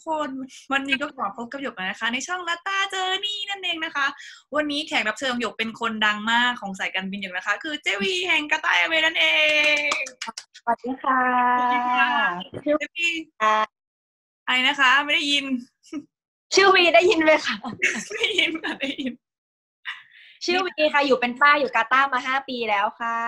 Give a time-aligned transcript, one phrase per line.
[0.00, 0.30] ดีค่ะทุกคน
[0.72, 4.06] วันนี้ก็ขอพบกับหยกนะคะ ในช่องลัตตาเจอนี่นั่นเองนะคะ
[4.56, 9.26] วันนี้แขกรับเชิญของหยกเป็นคนดังมากของสายการบินหยกนะคะ คือเจวีแห่งกระต่ายเอเวย์นั่นเอ
[9.86, 9.88] ง
[10.58, 11.20] สวัสดีค่ะ
[11.58, 12.10] สวัสดีค่ะ
[12.64, 13.08] ชื่อเจวี
[14.46, 15.44] อะไรนะคะ ไม่ได้ยิน
[16.54, 17.54] ชื่อวีได้ยินไหมคะ
[18.14, 19.12] ไม่ได้ยินค่ะได้ยิน
[20.44, 23.18] ชื่อวีค่ะอยู่เป็นป้าอยู่กาตาร์มาห้าปีแล้วค่ะ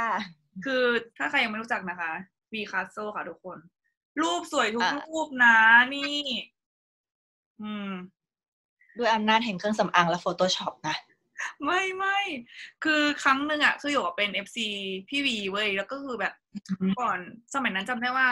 [0.65, 0.84] คือ
[1.17, 2.12] ถ้าใครยังไม่รู้จักนะคะ
[2.53, 3.59] วีคาโซค่ะทุกคน
[4.23, 5.56] รูปสวยทุกอะรูปนะ
[5.95, 6.19] นี่
[7.62, 7.92] อืม
[8.98, 10.96] ด้วยอำนาจแห่งเครื่องสำอางและ Photoshop นะ
[11.64, 12.19] ไม่ไม่
[12.84, 14.66] คือครั้งหนึ่งอะคือหยกอะเป็น FC
[15.08, 16.32] พี่วีเว้ย แล้วก็คือแบบ
[16.80, 17.19] อืมก่อน
[17.54, 18.28] สมัยนั้นจำได้ว่า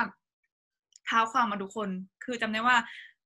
[1.06, 1.89] เท้าความมาทุกคน
[2.25, 2.77] คือจำได้ว่า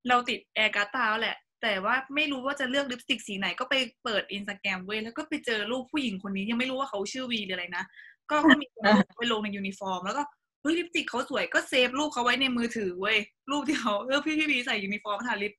[0.09, 3.75] เราติดแอร์กาตาร์แหละ แต่ว่าไม่รู้ว่าจะเลือกลิปสติกสีไหน ก็ไป
[4.05, 7.85] เปิดอินสตาแกรมเว้ย แล้วก็ไปเจอรูปผู้หญิงคนนี้ ยังไม่รู้ว่าเขาชื่อวีหรืออะไรนะ
[8.31, 10.23] ก็ก็มีคนเอาไปลงในยูนิฟอร์ม แล้วก็
[10.63, 13.19] เฮ้ยลิปสติกเขาสวยก็ save รูปเขาไว้ในมือถือเว้ย
[13.51, 15.53] รูปที่เขาเออพี่พี่วีใส่ยูนิฟอร์มทาลิป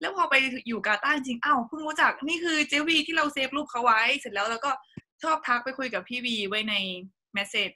[0.00, 0.34] แล้วพอไป
[0.68, 4.70] อยู่กาตาร์จริงๆอ้าวเพิ่งรู้จักนี่คือเจ๊วีที่เรา save รูปเขาไว้ เสร็จแล้วแล้วก็
[5.22, 6.74] ชอบทักไปคุยกับพี่วีไว้ใน
[7.34, 7.70] message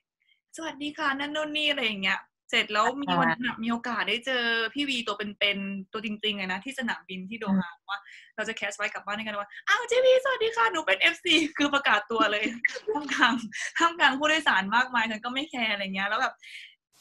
[0.56, 7.98] สวัสดีค่ะนั่นโน่นนี่อะไรอย่างเงี้ยเสร็จแล้วมีวันนั้นอะมีโอกาสได้เจอพี่วีตัวเป็นๆตัวจริงๆเลยนะ ที่สนามบินที่โดฮาว่า
[8.36, 12.44] เราจะแคสไว้กลับบ้านด้วยกันว่าอ้าวเจ๊วีสวัสดีค่ะ หนูเป็น FC คือประกาศตัวเลย
[12.92, 13.34] ท่ามกลาง
[13.78, 16.34] ท่ามกลางผู้โดยสารมากมายฉันก็ไม่ care อะไรเงี้ยแล้วแบบ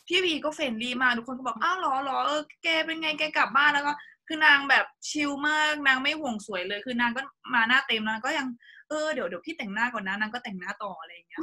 [0.07, 3.94] พี่วีก็ friendly มากทุกคนก็บอกอ้าวเหรอเหรอเออแกเป็นไงแกกลับบ้านแล้วก็
[4.31, 7.22] คือนางแบบ chill มากนางไม่ห่วงสวยเลย คือนางก็
[7.53, 8.47] มาหน้าเต็มนางก็ยัง
[8.90, 11.40] เออเดี๋ยวเดี๋ยวพี่แต่งหน้าก่อนนะนางก็แต่งหน้าต่ออะไรอย่างเงี้ย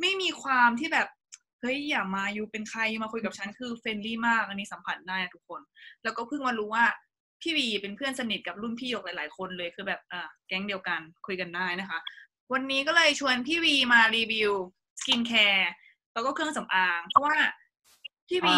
[0.00, 1.08] ไม่มีความที่แบบ
[1.60, 5.60] เฮ้ยอย่ามายุ่งเป็นใครมาคุยกับฉันคือ friendly มากอันนี้สัมผัสได้นะทุกคน
[6.02, 6.84] แล้วก็เพิ่งมารู้ว่า
[7.42, 11.98] พี่วีเป็นเพื่อนสนิทกับรุ่นพี่หยกหลาย ๆ คนเลยคือแบบอ่าแก๊งเดียวกันคุยกันได้นะคะ
[12.52, 15.70] วันนี้ก็เลยชวนพี่วีมา review skincare
[16.12, 17.36] แล้วก็เครื่องสำอาง เพราะว่า
[18.28, 18.56] พี่วี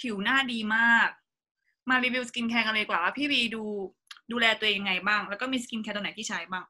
[0.00, 1.08] ผิวหน้าดีมาก
[1.90, 3.62] มา review skincare กันเลยดีกว่าว่าพี่วีดู
[4.32, 6.64] ดูแลตัวเองยังไงบ้าง แล้วก็มี skincare ตัวไหนที่ใช้บ้าง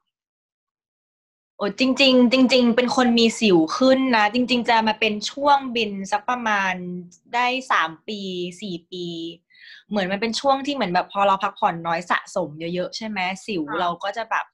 [1.57, 6.73] โอ้จริง ๆ จริง ๆ เป็นคนมีสิวขึ้นนะ จริง ๆ จะมาเป็นช่วงบินสักประมาณ
[7.33, 8.19] ได้สามปี
[8.61, 9.05] สี่ปี
[9.89, 14.45] เหมือนมันเป็นช่วงที่เหมือนแบบพอเราพักผ่อนน้อยสะสมเยอะๆใช่ไหมสิวค่ะเราก็จะแบบ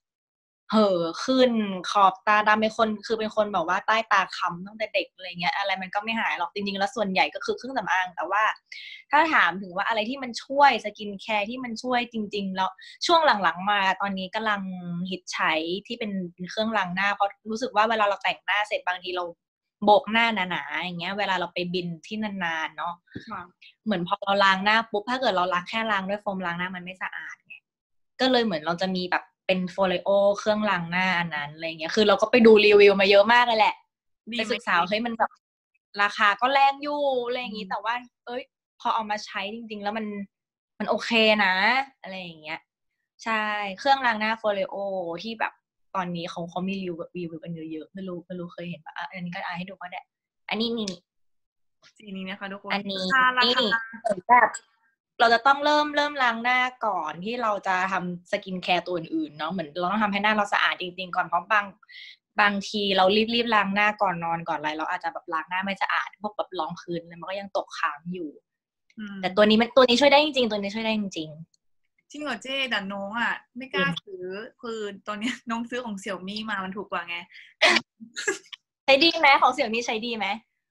[0.72, 1.52] เห่อขึ้น
[1.92, 8.44] ขอบตาดำเป็นคนคือเป็นคนแบบว่าใต้ตาคล้ำตั้งแต่เด็กอะไรเงี้ยอะไรมันก็ไม่หายหรอกจริงๆแล้วส่วนใหญ่ก็คือเครื่องสำอาง แต่ว่า
[9.12, 12.70] ถ้าถามถึงว่าอะไรที่มันช่วย skincare ที่มันช่วยจริง ๆ แล้ว
[13.06, 14.62] ช่วงหลังๆ มาตอนนี้กำลัง
[15.10, 15.54] ฮิตใช้
[15.88, 16.12] ที่เป็น
[16.52, 19.24] เครื่องล้างหน้าเพราะรู้สึกว่าเวลาเราแต่งหน้าเสร็จบางทีเรา
[19.86, 23.42] โบกหน้าหนาๆอย่างเงี้ย เวลาเราไปบินที่นานๆเนาะะ
[23.86, 27.56] เหมือนพอเราล้างหน้าปุ๊บถ้าเกิดเราล้างแค่ล้างด้วยโฟมล้างหน้ามันไม่สะอาดไง
[28.20, 33.76] ก็เลยเหมือนเราจะมีแบบ เป็น Foreo เครื่องล้างหน้าอันนั้นอะไรเงี้ยคือเราก็ไปดูรีวิวมาเยอะมากเลยแหละ
[34.32, 35.32] ดีไปไหมศึกษาว่าเฮ้ยมันแบบ
[36.02, 37.94] ราคาก็แรงอยู่อะไรอย่างงี้แต่ว่า
[38.26, 38.44] เอ้ย
[38.80, 40.06] พอเอามาใช้จริง ๆ แล้วมัน
[40.80, 41.12] มันโอเค
[41.46, 41.54] นะ
[42.02, 42.60] อะไรอย่างเงี้ย
[43.24, 43.44] ใช่
[43.80, 44.76] เครื่องล้างหน้า Foreo
[45.24, 45.54] ที่แบบ
[45.96, 50.02] ตอนนี้เขาเขามีรีวิวรีวิวกันเยอะๆไม่รู้ไม่รู้เคยเห็นปะอะอันนี้ก็อ่านให้ดูก็ได้
[50.50, 50.92] อันนี้นี่
[51.98, 54.50] สีนี้นะคะทุกคนอันนี้ราคาแรงนี่คะเหมือนแบบ
[55.20, 61.66] เราจะต้องเริ่มเริ่มล้างหน้าก่อนที่เราจะทำ skincare ตัวอื่นๆเนาะเหมือนเราต้องทำให้หน้าเราสะอาดจริง ๆ ก่อนเพราะบาง
[62.42, 68.30] บางทีเรารีบๆล้างหน้าก่อนนอนก่อนอะไรเราอาจจะแบบล้างหน้าไม่สะอาดพวกแบบรองพื้นอะไรมันก็ยังตกค้างอยู่
[69.00, 74.26] อืมแต่ตัวนี้มันตัวนี้ช่วยได้จริงๆ ตัวนี้ช่วยได้จริงจริงเหรอเจ๊แต่น้องอะ ไม่กล้าซื้อ
[74.62, 80.28] คือตอนเนี้ยน้องซื้อของเสี่ยวมี่มามันถูกกว่าไงๆใช้ดีไหมของเสี่ยมี่ใช้ดีไหม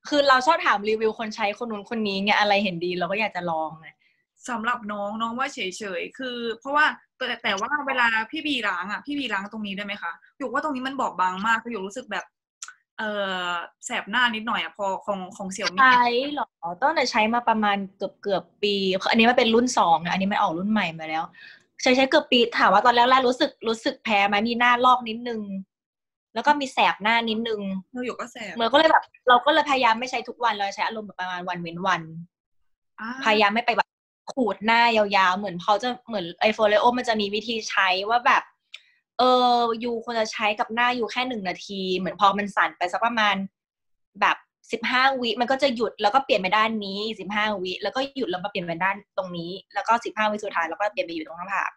[0.09, 3.89] คือเราชอบถามรีวิวคนใช้คนนู้นคนนี้ไงอะไรเห็นดีเราก็อยากจะลองไง
[4.49, 5.59] สำหรับน้องน้องว่าเฉ
[6.01, 6.87] ยๆคือ เพราะว่า
[7.17, 12.25] แต่แต่ว่าเวลาพี่บีล้างอะพี่บีล้างตรงนี้ได้ไหมคะหยกว่าตรงนี้มันบอบบางมากคือหยกรู้สึกแบบ
[12.99, 13.03] เอ
[13.47, 13.49] อ
[13.87, 16.47] แสบหน้านิดหน่อยอะพอของของเสี่ยวมี่ใช้เหรอ
[16.83, 18.75] ตั้งแต่ใช้มาประมาณเกือบเกือบปี
[19.11, 21.25] อันนี้มันเป็นรุ่นสองนะอันนี้มันออกรุ่นใหม่มาแล้ว
[21.83, 25.41] ใช้ใช้เกือบปีถามว่าตอนแรกๆรู้สึกรู้สึกแพ้ไหมมีหน้าลอกนิดนึง
[26.35, 27.61] แล้วก็มีแสบหน้านิดนึง
[27.93, 32.03] เออหยกก็แสบเหมือนก็เลยแบบ เราก็เลยพยายามไม่ใช้ทุกวันเราใช้อารมณ์แบบประมาณวันเว้นวัน
[33.01, 33.88] อ่าพยายามไม่ไปแบบ
[34.33, 38.43] ขูดหน้ายาวๆ เหมือนเขาจะเหมือนไอโฟเลโอมันจะมีวิธีใช้ว่าแบบ
[39.19, 39.23] เอ
[39.57, 43.37] อยูควรจะใช้กับหน้าอยู่แค่หนึ่งนาที เหมือนพอมันสั่นไปสักประมาณ
[44.21, 44.37] แบบ
[44.73, 51.71] สิบห้าวิมันก็จะหยุดแล้วก็เปลี่ยนไปด้านนี้สิบห้าวิแล้วก็หยุดแล้วมาเปลี่ยนไปด้านตรงนี้ แล้วก็สิบห้าวิสุดท้ายแล้วก็เปลี่ยนไปอยู่ตรงหน้าผาก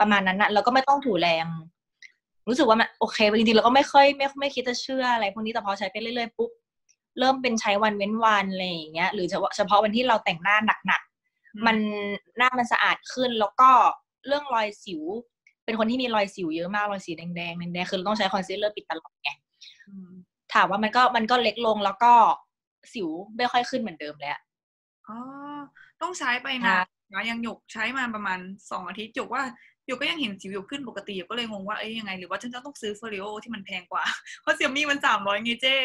[0.00, 1.46] ประมาณนั้นนะแล้วก็ไม่ต้องถูแรง
[2.48, 6.50] รู้สึกว่ามันโอเคจริงๆเราก็ไม่ค่อยไม่ไม่คิดจะเชื่ออะไรพวกนี้แต่พอใช้ไปเรื่อยๆปุ๊บ
[7.18, 10.56] เริ่มเป็นใช้วันเว้นวันอะไรอย่างเงี้ย หรือเฉพาะเฉพาะวันที่เราแต่งหน้า
[10.86, 11.00] หนัก
[11.66, 11.76] มัน
[12.38, 13.70] หน้ามันสะอาดขึ้นแล้วก็
[14.26, 15.02] เรื่องรอยสิว
[15.64, 19.30] เป็นคนที่มีรอยสิวเยอะมากรอยสีแดงแดงๆแดงๆคือเราต้องใช้คอนซีลเลอร์ปิดตลอดไง
[19.88, 20.10] อืม
[20.54, 22.12] ถามว่ามันก็มันก็เล็กลงแล้วก็
[22.92, 24.38] สิวไม่ค่อยขึ้นเหมือนเดิมแล้ว
[25.08, 25.18] อ๋อ
[26.02, 26.78] ต้องใช้ไปใช่นะ
[27.12, 28.38] นะยังหยกใช้มาประมาณ
[28.70, 29.42] สองอาทิตย์หยกว่า
[29.86, 34.04] หยกก็ยังเห็นสิวหยกขึ้นปกติหยกก็เลยงงว่าเอ้ยยังไง หรือว่าฉันจะต้องซื้อ Foreo ที่มันแพงกว่า
[34.42, 35.76] เพราะเสี่ยวมี่มันสามร้อยไงเจ้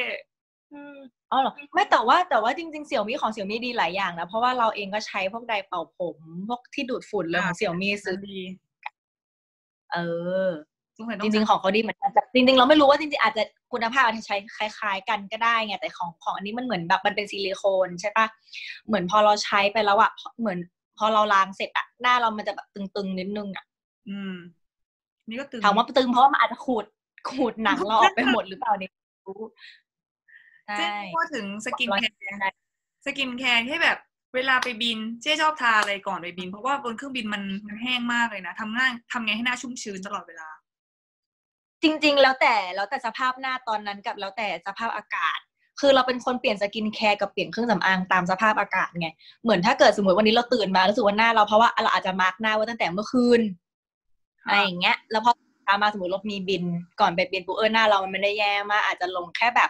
[0.74, 0.98] อืม
[1.31, 6.18] อ๋อเหรอไม่แต่ว่าแต่ว่าจริงๆเสี่ยวมี่ของเสี่ยวมี่ดีหลายอย่างนะ เพราะว่าเราเองก็ใช้พวกไดร์เป่าผม
[6.50, 8.40] พวกที่ดูดฝุ่นเลยของเสี่ยวมี่ซื้อดี
[9.94, 9.98] เอ
[10.48, 10.50] อ
[10.98, 13.44] สงสัยต้องจริงๆของเขาดีเหมือนกันแต่จริงๆ เราไม่รู้ว่าจริงๆอาจจะ
[13.74, 18.25] คุณภาพอาจจะใช้คล้าย ๆ กันก็ได้ไงแต่ของของอันนี้มันเหมือนแบบมันเป็นซิลิโคนใช่ปะ
[18.88, 20.58] เหมือนพอเราใช้ไปแล้วอะเหมือน
[20.98, 23.66] พอเราล้างเสร็จอะหน้าเรามันจะแบบตึงๆนิดนึงอะ
[24.10, 24.36] อืม
[25.30, 26.86] นี่ก็ตึงถามว่าตึงเพราะว่ามันอาจจะขูด
[27.30, 29.40] ขูดหนังเราออกไปหมดหรือเปล่าเนี่ยไม่รู้
[30.68, 33.98] ใช่เจ๊พูดถึง skincare skincare ที่แบบ
[34.36, 40.50] เวลาไปบินเจ๊ชอบทาอะไรก่อนไปบิน เพราะว่าบนเครื่องบินมันมันแห้งมากเลยนะทำหน้าทำไงให้หน้าชุ่มชื้นตลอดเวลา
[41.83, 45.39] จริง ๆ แล้วแต่แล้วแต่สภาพหน้าตอนนั้นกับแล้วแต่สภาพอากาศ
[45.80, 49.10] คือเราเป็นคนเปลี่ยน skincare กับเปลี่ยนเครื่องสำอางตามสภาพอากาศไง
[49.44, 53.42] เหมือนถ้าเกิดสมมติวันนี้เราตื่นมารู้สึกว่าหน้าเราเพราะว่าเราอาจจะมาร์กหน้าไว้ตั้งแต่เมื่อคืน
[54.44, 55.31] ค่ะอะไรอย่างเงี้ย แล้วพอ
[55.63, 56.63] เช้ามาสมมติเรามีบิน
[57.00, 59.69] ก่อนไปบินปุ๊บเออหน้าเรามันไม่ได้แย่มากอาจจะลงแค่แบบ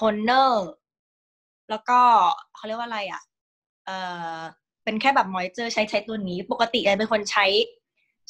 [0.00, 0.68] โทนเนอร์
[1.70, 2.00] แล้วก็
[2.54, 3.22] เขาเรียกว่าอะไรอะ
[3.86, 3.90] เอ
[4.36, 4.38] อ
[4.84, 7.46] เป็นแค่แบบ moisture ใช้ใช้ตัวนี้ ปกติจะเป็นคนใช้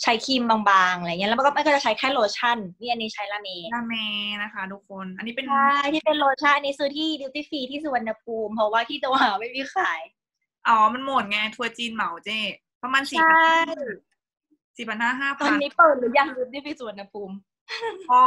[0.03, 0.59] ใช้ครีมบา
[0.91, 3.95] งๆอะไรเงี้ยแล้วมันก็ไม่ก็จะใช้แค่โลชั่นนี่อันนี้ใช้ La Mer หน้าเม
[4.43, 10.01] นะคะ ทุกคน อันนี้เป็นใช่ที่เป็นโลชั่นอันนี้ซื้อที่ duty free ที่สุวรรณภูมิเพราะว่าที่โดฮาไม่มีขาย
[10.69, 12.39] อ๋อมันหมดไงทัวร์จีนเหมาเจ๊
[12.83, 13.53] ประมาณสี่ใช่
[14.77, 17.35] สี่พันห้าห้าตพันตอนนี้เปิดหรือยัง duty free สุวรรณภูมิ
[18.13, 18.25] อ๋อ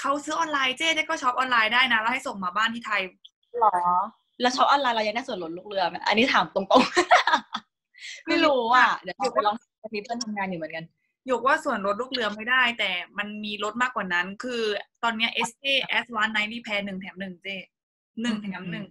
[0.00, 3.00] เขาซื้อออนไลน์เจ๊เจ๊ก็ช็อปออนไลน์ได้นะ แล้วให้ส่งมาบ้านที่ไทย
[3.60, 3.76] หรอ
[4.40, 9.56] แล้วช็อปออนไลน์เรายังได้ส่วนลดลูกเรือไหมอันนี้ถามตรงๆ ไม่รู้อะ เดี๋ยวเราไปลอง
[9.94, 10.84] มีเพื่อนทำงานอยู่เหมือนกัน
[11.26, 14.62] หยกว่าส่วนลดลูกเรือไม่ได้ แต่มันมีลดมากกว่านั้น คือ
[15.02, 15.64] ตอนเนี้ย S J
[16.02, 17.56] S 1 90แพรหนึ่งแถมหนึ่งเจ๊
[18.22, 18.86] หนึ่งแถมหนึ่ง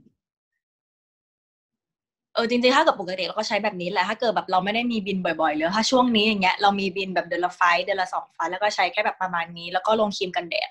[2.34, 10.70] เออจริงๆ ถ้าเกิดปกติเราก็ใช้แบบนี้แหละถ้าเกิดแบบเราไม่ได้มีบินบ่อยๆหรือถ้าช่วงนี้อย่างเงี้ยเรามีบินแบบเดือนละไฟล์เดือนละสองไฟล์แล้วก็ใช้แค่แบบประมาณนี้ แล้วก็ลงครีมกันแดด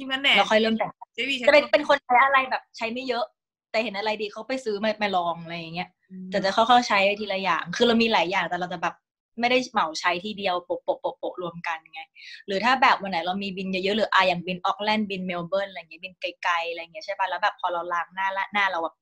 [0.00, 3.24] ครีมกันแดดแล้วค่อยเริ่มแต่งเจวีใช้จะเป็นเป็นคนใช้อะไรแบบใช้ไม่เยอะ
[3.70, 5.88] แต่เห็นอะไรดีเขาไปซื้อมามาลองอะไรอย่างเงี้ย
[6.30, 8.94] แต่จะค่อยๆใช้ทีละอย่าง คือเรามีหลายอย่างแต่เราจะแบบ
[9.40, 12.02] ไม่ได้เหมาใช้ทีเดียวโปะโปะโปะโปะรวมกันไง
[12.46, 18.94] หรือถ้าแบบวันไหนเรามีบินเยอะๆหรืออะอย่างบินออกแลนด์บินเมลเบิร์นอะไรเงี้ยบินไกลๆอะไรเงี้ยใช่ป่ะแล้วแบบพอเราล้างหน้าละหน้าเราแบบ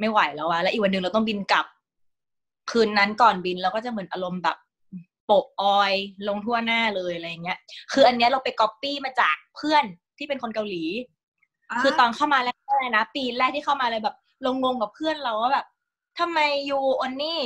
[0.00, 1.66] ไม่ไหวแล้วอะแล้วอีกวันหนึ่งเราต้องบินกลับ
[2.70, 4.56] คืนนั้นก่อนบินเราก็จะเหมือนอารมณ์แบบ
[5.26, 7.58] โปะ oil ลงทั่วหน้าเลยอะไรเงี้ย
[7.92, 9.84] คืออันเนี้ยเราไปก๊อปปี้มาจากเพื่อน
[10.18, 10.82] ที่เป็นคนเกาหลี
[11.82, 15.66] คือตอนเข้ามาแรกๆเลยนะ ปีแรกที่เข้ามาเลยแบบลงงงกับเพื่อนเราว่าแบบ
[16.18, 16.38] ทำไม
[16.70, 17.40] you 언니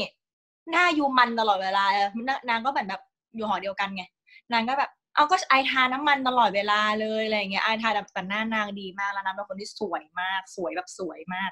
[0.71, 1.85] หน้า you มันตลอดเวลา
[2.29, 3.03] นนางก็แบบแบบ
[3.35, 4.05] อยู่หอเดียวกันไง
[4.53, 11.51] นางก็แบบอ้าวก็ I ทาน้ำมันตลอดเวลาเลยอะไรอย่างเงี้ย I ทาแบบแต่หน้านางดีมากแล้วนางเป็นคนที่สวยมาก สวยแบบสวยมาก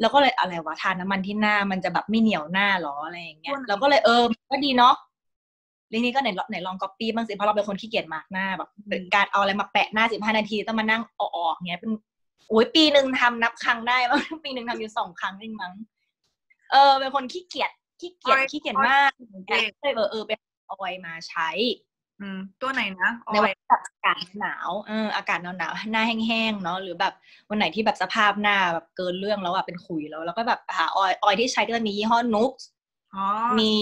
[0.00, 4.94] แล้วก็เลยอะไรวะทาน้ำมันที่หน้ามันจะแบบไม่เหนียวหน้าหรออะไรอย่างเงี้ยเราก็เลยเออก็ดีเนาะ
[5.88, 11.90] เรื่องนี้ก็ไหนไหนลองก๊อปปี้บ้างสิเพราะเราเป็นคนขี้เกียจมาส์กหน้าแบบเป็นการเอาอะไรมาแปะหน้าสิบห้านาทีต้องมานั่งออกๆเงี้ยเป็น
[12.48, 15.72] โอ้ยปีหนึ่งทำนับครั้งได้มั้งปีหนึ่งทำอยู่สองครั้งเองมั้ง
[16.72, 19.10] เออเป็นคนขี้เกียจขี้เกียจออยขี้เกียจมาก
[19.48, 20.30] เจ๊เลยเออเออไป
[20.66, 21.50] เอาไว้มาใช้
[22.20, 27.12] อืม ตัวไหนนะอในอวันยที่แบบอากาศหนาวเอออากาศหนาวๆหน้าแห้งๆเนาะหรือแบบ
[27.48, 32.52] วันไหนที่แบบสภาพหน้าแบบเกินเรื่องแล้วอะเป็นขุยแล้ว แล้วก็แบบหาออยออยที่ใช้ก็จะมียี่ห้อนุก
[33.14, 33.26] อ๋อ
[33.58, 33.72] มี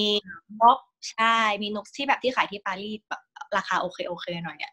[0.60, 0.78] น็อก
[1.10, 3.22] ใช่มีนุกที่แบบที่ขายที่ปารีสแบบ
[3.56, 4.72] ราคาโอเคโอเคหน่อยอะ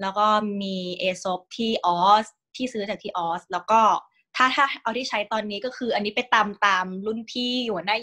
[0.00, 0.26] แล้วก็
[0.62, 2.26] มีเอซอที่ออส
[2.56, 3.80] ที่ซื้อจากที่ออสแล้วก็
[4.36, 7.96] ถ้าถ้าเอาที่ใช้ตอนนี้ก็คืออันนี้ไปตามตามรุ่นพี่หัวหน้า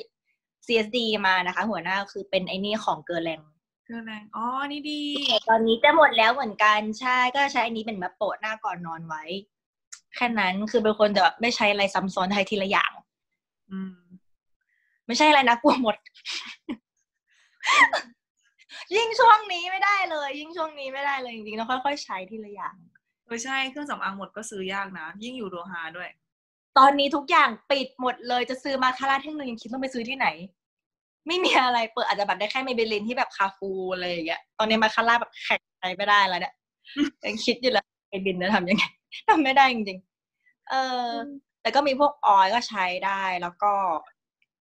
[0.65, 0.97] CSD
[1.27, 3.41] มานะคะ หัวหน้าคือเป็นไอ้นี่ของเกอร์แลง
[3.85, 5.01] คืออะไรอ๋อนี่ดี
[5.49, 9.23] ตอนนี้จะหมดแล้วเหมือนกันใช่ก็ใช้อันนี้เป็นแบบโปะหน้าก่อนนอนไว้
[10.15, 12.91] แค่นั้นคือเป็นคนจะแบบไม่ใช้อะไรซ้ำซ้อนใช้ทีละอย่าง
[13.69, 13.95] อืม
[15.07, 15.95] ไม่ใช่อะไรนะกลัวหมด
[18.95, 22.75] ยิ่งช่วงนี้ไม่ได้เลย ยิ่งช่วงนี้ไม่ได้เลยจริงๆต้องค่อยๆใช้ทีละอย่าง
[23.25, 26.09] เออใช่เครื่องสำอางหมดก็ซื้อยากนะ ยิ่งอยู่โดฮาด้วย
[26.77, 30.27] ตอนนี้ทุกอย่างปิดหมดเลยจะซื้อมาสคาร่าแท่งหนึ่งยังคิดต้องไปซื้อที่ไหน
[31.27, 36.53] ไม่มีอะไรเปิดอาจจะแบบได้แค่ Maybelline ที่แบบคาฟูอะไรอย่างเงี้ยตอนนี้มาสคาร่าแบบแห้งใช้ไม่ได้แล้วเนี่ย
[37.25, 38.83] ยังคิดอยู่แล้วไปบินจะทำยังไง
[39.29, 40.73] ทำไม่ได้จริงๆเอ
[41.03, 41.07] อ
[41.61, 43.73] แต่ก็มีพวก oil ก็ใช้ได้แล้วก็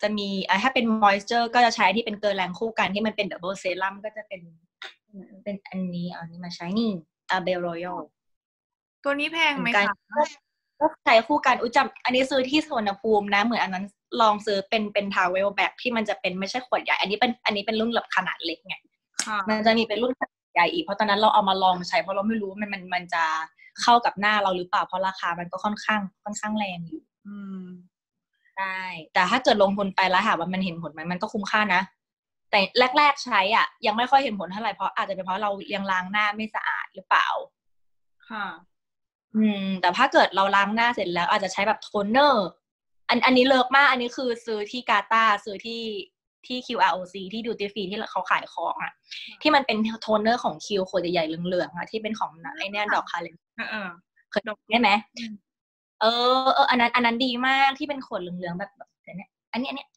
[0.03, 4.41] จะมีอะถ้าเป็น moisture ก็จะใช้ที่เป็น Guerlain คู่กันที่มันเป็น double serum ก็จะเป็น
[5.45, 6.91] เป็นอันนี้เอาอันนี้มาใช้นี่
[7.31, 7.99] Abeille Royale
[9.05, 10.27] ตัวนี้แพงไหมเหมือนกันคะ
[10.81, 13.85] ก็ใช้คู่กันอุ้ยจำอันนี้ซื้อที่สุวรรณภูมินะ เหมือนอันนั้น
[14.21, 18.75] ลองซื้อเป็นเป็น travel แบบที่มันจะเป็นไม่ใช่ขวดใหญ่ อันนี้เป็นอันนี้เป็นรุ่นแบบขนาดเล็กไง
[19.27, 23.25] ค่ะมันจะมีเป็นรุ่นขนาดใหญ่อีกเพราะตอนนั้นเราเอามาลองใช้เพราะเราไม่รู้ว่ามันมันมันจะ
[23.83, 27.65] เข้ากับหน้าเราหรือเปล่าเพราะราคามันก็ค่อนข้างค่อนข้างแรงอยู่ อืม
[28.59, 28.81] ใช่
[29.15, 31.83] แต่ถ้าเกิดลงทุนไปแล้วหาว่ามันเห็นผลไหมมันก็คุ้มค่านะ
[32.51, 32.61] แต่
[32.99, 37.29] แรก ๆ ใช้อะ ยังไม่ค่อยเห็นผลเท่าไหร่เพราะอาจจะเป็นเพราะเรายังล้างหน้าไม่สะอาดหรือเปล่า
[38.31, 38.47] ค่ะ
[39.37, 42.47] อืม แต่ถ้าเกิดเราล้างหน้าเสร็จแล้ว อาจจะใช้แบบโทนเนอร์
[43.09, 45.83] อันอันนี้ love มาก อันนี้คือซื้อที่กาตาร์ซื้อที่
[46.47, 48.93] ที่ QROC ที่ duty free ที่เขาขายของอะ
[49.43, 53.89] ที่มันเป็นโทนเนอร์ของ Kiehl's ขวดใหญ่ๆเหลืองๆอะที่เป็นของไอเนี่ยดอก Calen เออเออ
[54.31, 55.33] เคยได้ไหมอืม
[56.01, 56.05] เอ
[56.45, 59.89] อเอออันนั้นอันนั้นดีมากที่เป็นขวดเหลืองๆแบบแบบเนี้ยอันนี้อันเนี้ย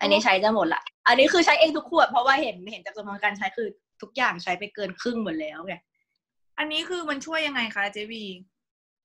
[0.00, 3.68] อันนี้ใช้จะหมดละ อันนี้คือใช้เองทุกขวดเพราะว่าเห็นเห็นจากจำนวนการใช้คือ
[4.02, 5.74] ทุกอย่างใช้ไปเกินครึ่งหมดแล้วไง
[6.58, 8.24] อันนี้คือมันช่วยยังไงคะเจ๊วี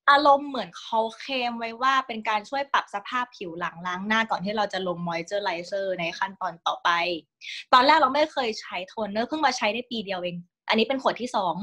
[0.10, 6.90] อารมณ์เหมือนเขาเคลมไว้ว่าเป็นการช่วยปรับสภาพผิวหลังล้างหน้าก่อนที่เราจะลงมอยเจอร์ไรเซอร์ในขั้นตอนต่อไป
[7.74, 10.38] ตอนแรกเราไม่เคยใช้โทนเนอร์เพิ่งมาใช้ได้ปีเดียวเอง
[10.70, 11.56] อันนี้เป็นขวดที่สอง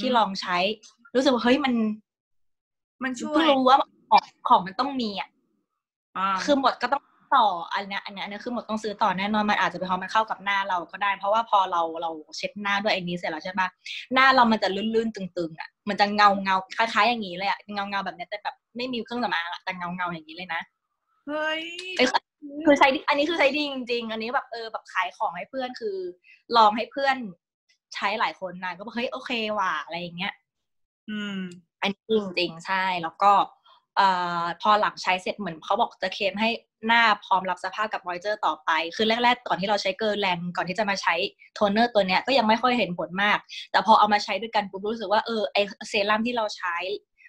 [0.00, 0.58] ที่ลองใช้
[1.14, 1.74] รู้สึกว่าเฮ้ยมัน
[3.02, 3.76] มันช่วเพิ่งยรู้ว่า
[4.10, 5.28] ของของมันต้องมีอะ
[6.16, 7.02] อ่าคือหมดก็ต้อง
[7.36, 13.68] ต่ออันเนี้ยอันเนี้ยอันเนี้ยคือหมดต้องซื้อต่อแน่นอนมันอาจจะเป็นเพราะมันเข้ากับหน้าเราก็ได้ เพราะว่าพอเราเราเช็ดหน้าด้วยไอ้นี้เสร็จแล้วใช่ปะ
[14.14, 20.60] หน้าเรามันจะลื่นๆตึงๆอะมันจะเงาเงาๆคล้ายๆอย่างนี้เลยอะเงาเงาๆแบบเนี้ยแต่แบบไม่มีเครื่องสำอางอะแต่เงาเงาๆอย่างนี้เลยนะ
[21.26, 21.62] เฮ้ย
[21.96, 22.08] เอ้ย
[22.66, 25.96] คือใช้ดีอันนี้คือใช้ดีจริงๆ อันนี้แบบเออแบบขายของให้เพื่อนคือ
[26.56, 27.16] ลองให้เพื่อน
[27.94, 30.32] ใช้หลายคนนะก็บอกเฮ้ยโอเคว่ะอะไรอย่างเงี้ย
[31.10, 31.38] อืม
[31.80, 32.02] อันนี้
[32.36, 33.32] จริงๆใช่แล้วก็
[33.96, 34.08] เอ่
[34.42, 36.50] อพอหลังใช้เสร็จเหมือนเขาบอกจะเคลมให้
[36.86, 41.14] หน้าพร้อมรับสภาพกับ moisture ต่อไป คือแรก ๆ ก่อนที่เราใช้ Guerlain ก่อนที่จะมาใช้
[41.54, 43.38] โทนเนอร์ตัวเนี้ยก็ยังไม่ค่อยเห็นผลมาก
[43.70, 45.58] แต่พอเอามาใช้ด้วยกันปุ๊บรู้สึกว่าเออไอ
[45.88, 46.76] เซรั่มที่เราใช้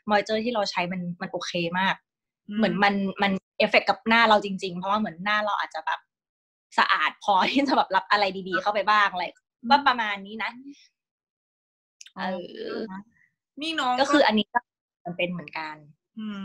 [0.09, 1.96] moisture ที่เราใช้มันมันโอเคมาก
[2.58, 6.00] เหมือนมันมันเอฟเฟกกับหน้าเราจริง ๆ เพราะว่าเหมือนหน้าเราอาจจะแบบ
[6.77, 9.25] สะอาดพอที่จะแบบรับอะไรดีๆเข้าไปบ้างอะไร
[9.70, 10.51] ว่าประมาณนี้นะ
[12.15, 12.22] เอ
[12.77, 12.79] อ
[13.61, 14.59] นี่น้องก็คืออันนี้ก็
[15.05, 15.75] มันเป็นเหมือนกัน
[16.17, 16.39] อืม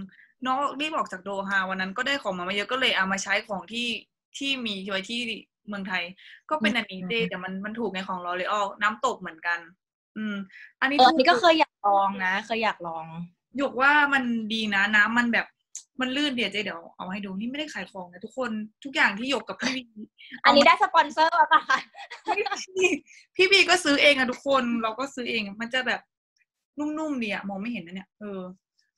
[0.47, 3.89] น้องรีบออกจากโดฮาวันนั้นก็ได้ของมามาเยอะก็เลยเอามาใช้ของที่
[4.39, 5.21] ที่มีไว้ที่
[5.69, 6.03] เมืองไทย
[6.51, 9.59] ก็เป็นอันนี้เจอืมแต่มันมันถูกในของลอเรอลน้ำตกเหมือนกัน
[10.17, 10.37] อืม
[10.81, 13.07] อันนี้เอออันนี้ก็ถูเคยอยากลองนะ เคยอยากลอง
[13.57, 15.47] หยกว่ามันดีนะน้ำมันแบบ
[16.01, 18.51] มันลื่นเดี๋ยวเจ๊เดี๋ยวเอาให้ดูนี่ไม่ได้ขายของนะทุกคน
[18.85, 19.85] ทุกอย่างที่หยกกับพี่วี
[20.45, 21.79] อันนี้ได้สปอนเซอร์ป่ะคะ
[22.37, 22.89] พี่
[23.37, 26.01] พี่วีก็ซื้อเองอะทุกคนเราก็ซื้อเองมันจะแบบ
[26.79, 28.43] นุ่มๆดีอะมองไม่เห็นนะเนี่ยเออ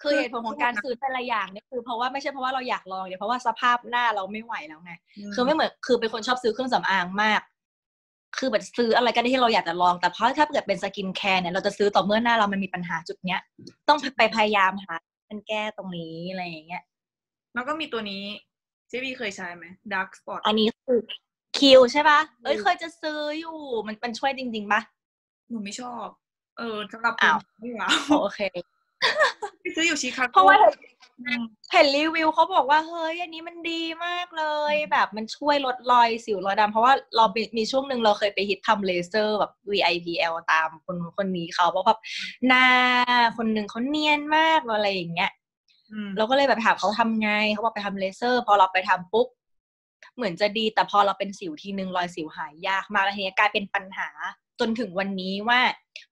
[0.03, 4.93] คือเหตุผลของการซื้อแต่ละอย่างเนี่ยคือเพราะว่าไม่ใช่เพราะว่าเราอยากลองเนี่ยเพราะว่าสภาพหน้าเราไม่ไหวแล้วไง
[5.35, 7.41] คือไม่เหมือนคือเป็นคนชอบซื้อเครื่องสำอางมาก
[8.39, 13.41] คือแบบซื้ออะไรก็ได้ที่เราอยากจะลอง แต่เพราะถ้าเกิดเป็น skincare เนี่ยเราจะซื้อต่อเมื่อหน้าเรามันมีปัญหาจุดเนี้ย
[13.89, 14.95] ต้องไปพยายามหา
[15.31, 16.83] มันแก้ตรงนี้อะไรอย่างเงี้ย
[17.55, 18.23] แล้วก็มีตัวนี้
[18.89, 20.99] เจบีเคยใช้ไหม Dark Spot อันนี้คือ
[21.59, 23.57] คิวใช่ปะเอ้ยเคยจะซื้ออยู่
[23.87, 24.81] มันมันช่วยจริงๆปะ
[25.51, 26.07] หนูไม่ชอบ
[26.59, 28.41] เออสำหรับอ้าวไม่ว้าวโอเค
[29.61, 30.59] ไปซื้ออยู่ชิคาโกเพราะว่า
[31.21, 41.99] อืมเห็นรีวิวเขาบอกว่าเฮ้ยอันนี้มันดีมากเลย แบบมันช่วยลดรอยสิวรอยดำเพราะว่าเราไปมีช่วงหนึ่งเราเคยไปฮิตทำเลเซอร์แบบ VIPL ตามคนคนนี้เขาเพราะแบบ
[42.47, 42.67] หน้า
[43.37, 45.31] คนหนึ่งเขาเนียนมากอะไรอย่างเงี้ย
[45.91, 49.27] อืมเราก็เลยแบบถามเขาทำไงเขาบอกไปทำเลเซอร์ พอเราไปทำปุ๊บ
[50.17, 54.09] เหมือนจะดีแต่พอเราเป็นสิวทีนึงรอยสิวหายยากมากแล้วทีนี้กลายเป็นปัญหา
[54.61, 55.61] จนถึงวันนี้ว่า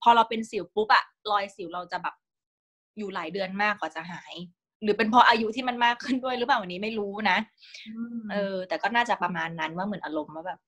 [0.05, 2.15] พอเราเป็นสิวปุ๊บอะรอยสิวเราจะแบบ
[2.99, 4.35] อยู่หลายเดือนมากกว่าจะหาย
[4.83, 7.39] หรือเป็นเพราะอายุที่มันมากขึ้นด้วยหรือเปล่าวันนี้ไม่รู้นะ
[8.33, 10.61] เออ แต่ก็น่าจะประมาณนั้นว่าเหมือนอารมณ์ว่าแบบ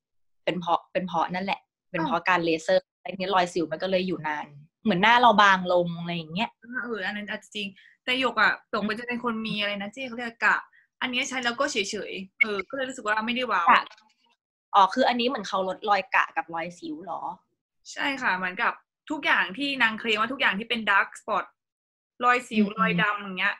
[0.44, 4.46] เป็นเพราะเป็นเพราะนั่นแหละ เป็นเพราะการเลเซอร์ไอ้นี้รอยสิวมันก็เลยอยู่นาน
[4.84, 6.50] เหมือนหน้าเราบางลงอะไรอย่างเงี้ย
[6.84, 7.68] เอออันนั้นอาจจะจริง
[8.04, 10.56] แต่หยกอะหยกมันจะเป็นคนมีอะไรนะเจ๊เขาเรียกกะ
[11.02, 11.76] อันนี้ใช้แล้วก็เฉ
[12.10, 13.82] ยๆเออก็เลยรู้สึกว่าไม่ได้ wow กะ
[14.74, 17.20] อ๋อคืออันนี้เหมือนเขาลดรอยกะกับรอยสิวเหรอ
[17.92, 18.72] ใช่ค่ะเหมือนกับ
[19.10, 21.44] ทุกอย่างที่นางเคลมว่าทุกอย่างที่เป็น dark spot
[22.24, 23.54] รอยสิวอืมรอยดำอย่างเงี้ย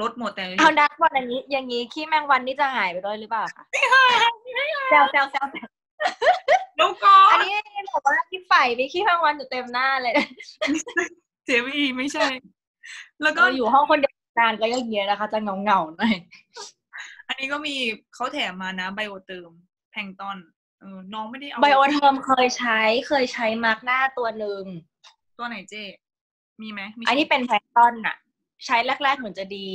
[0.00, 3.64] ลดหมดแต่เอาดักวันอันนี้ อย่างนี้ขี้แมลงวันนี่จะหายไปด้วยหรือเปล่าคะ
[4.88, 5.66] แซวแซวแซวแซว
[6.76, 7.54] แล้วก็อันนี้
[7.92, 10.14] บอกว่าที่ไฝไปขี้แมงวันอยู่เต็มหน้าเลย
[11.46, 12.26] เจวีไม่ใช่
[13.22, 16.14] แล้วก็ก็อยู่ห้องคนเดียวนานก็อย่างเงี้ยนะคะ จะเงาเงาๆหน่อย
[17.28, 17.74] อันนี้ก็มี
[18.14, 19.50] เขาแถมมานะไบโอเติม
[19.90, 20.53] แพลงก์ตอนเออ
[21.14, 24.64] น้องไม่ได้เอาไบโอเทอมเคยใช้เคยใช้มาร์กหน้าตัวหนึ่ง
[25.38, 25.82] ตัวไหนเจ๊
[26.62, 28.16] มีไหมมีอันนี้เป็นแพลงก์ตอนอะ
[28.66, 29.66] ใช้แรกๆเหมือนจะดี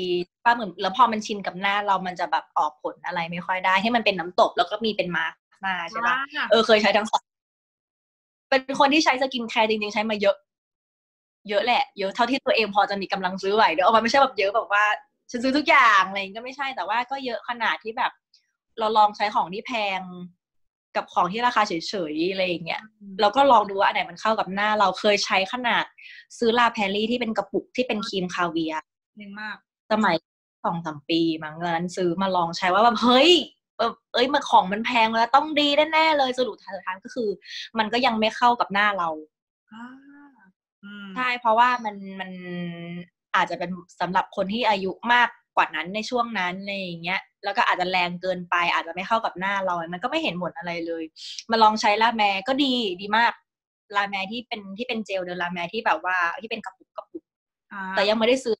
[0.43, 7.23] ป้าเหมือนแล้วพอมันชินกับหน้าเรามันจะแบบออกผลอะไรไม่ค่อยได้ ให้มันเป็นน้ำตบแล้วก็มีเป็นมาส์กหน้าใช่ปะอ่าเออเคยใช้ทั้งสอง
[8.49, 10.35] เป็นคนที่ใช้ skincare จริงๆใช้มาเยอะ
[11.49, 14.85] เยอะแหละ เยอะเท่าที่ตัวเองพอจะมีกำลังซื้อไหวเดี๋ยวเอามาไม่ใช่แบบเยอะแบบว่า
[15.31, 18.11] ฉันซื้อทุกอย่างอะไรอย่างงี้ก็ไม่ใช่แต่ว่าก็เยอะขนาดที่แบบ
[18.79, 20.01] เราลองใช้ของที่แพง
[20.99, 21.73] กับของที่ราคาเฉ
[22.11, 22.81] ยๆอะไรอย่างเงี้ย
[23.21, 25.85] เราก็ลองดูว่าอันไหนมันเข้ากับหน้า เราเคยใช้ขนาด
[26.37, 28.79] ซื้อลาแพรรี่ที่เป็นกระปุกที่เป็นครีมคาเวียร์
[29.17, 29.57] เก่งมาก
[29.91, 30.15] สมัย
[30.65, 33.31] สองสามปีมั้งตอนนั้นซื้อมาลองใช้ว่าแบบเฮ้ย
[33.77, 37.29] แบบเอ้ยมันของมันแพงแล้วต้องดีแน่ๆเลยสรุปท้ายก็คือ
[37.77, 39.09] มันก็ยังไม่เข้ากับหน้าเรา
[39.71, 39.85] อ่า
[40.83, 42.31] อืมใช่เพราะว่ามันมัน
[43.35, 43.69] อาจจะเป็น
[44.01, 51.03] สำหรับคนที่อายุมากก ว่านั้นในช่วงนั้นอะไรอย่างเงี้ยแล้วก็อาจจะแรงเกินไป อาจจะไม่เข้ากับหน้าเรา มันก็ไม่เห็นผลอะไรเลย
[51.51, 53.33] มาลองใช้ลาแมก็ดีดีมาก
[53.95, 57.23] ลาแมที่เป็นที่เป็นเจลเดอลาแมที่แบบว่าที่เป็นกระปุกกระปุก
[57.73, 58.55] อ่าแต่ยังไม่ได้ซื้อ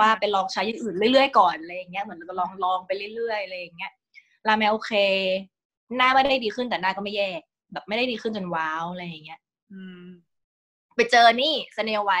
[0.00, 3.92] ว่าไปลองใช้อย่างอื่นเรื่อยๆก่อนอะไรอย่างเงี้ยเหมือนเราลองลองไปเรื่อยๆอะไรอย่างเงี้ย
[4.48, 4.92] ลาแมโอเค
[5.96, 7.30] หน้าไม่ได้ดีขึ้นแต่หน้าก็ไม่แย่
[7.72, 9.40] แบบไม่ได้ดีขึ้นจนว้าวอะไรอย่างเงี้ย
[9.72, 10.04] อืม
[10.96, 12.20] ไปเจอนี่สเนลไว้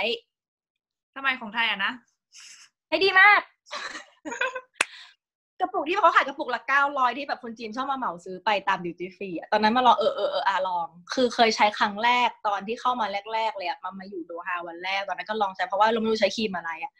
[1.14, 1.92] ทำไมของไทยอะนะ
[2.88, 3.40] ให้ดีมาก
[5.60, 16.92] กระปุกที่เขาขายกระปุกละเก้าร้อยที่แบบคนจีนชอบมาเหมาซื้อไปตามดิวตี้ฟรีอะตอนนั้นมาลองเออเออเอออะลอง คือเคยใช้ครั้งแรกตอนที่เข้ามาแรก ๆ เลยอะมามาอยู่โดฮาวันแรกตอนนั้นก็ลองใช้เพราะว่าเราไม่รู้ใช้ครีมอะไรอะ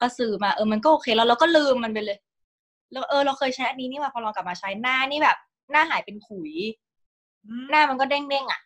[0.00, 2.18] ก็ซื้อมาเออมันก็โอเคแล้วเราก็ลืมมันไปเลย
[2.92, 5.36] แล้วเออเราเคยใช้อันนี้นี่มาพอลองกลับมาใช้หน้านี่แบบ
[5.72, 6.52] หน้าหายเป็นขุย
[7.44, 8.60] อืมหน้ามันก็เด้งๆอะ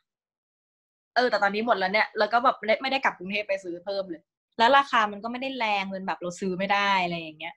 [1.16, 4.22] เออแต่ตอนนี้หมดแล้วเนี่ยแล้วก็แบบไม่ได้ไม่ได้กลับกรุงเทพไปซื้อเพิ่มเลย
[4.58, 7.54] แล้วราคามันก็ไม่ได้แรงเกินแบบเราซื้อไม่ได้อะไรอย่างเงี้ย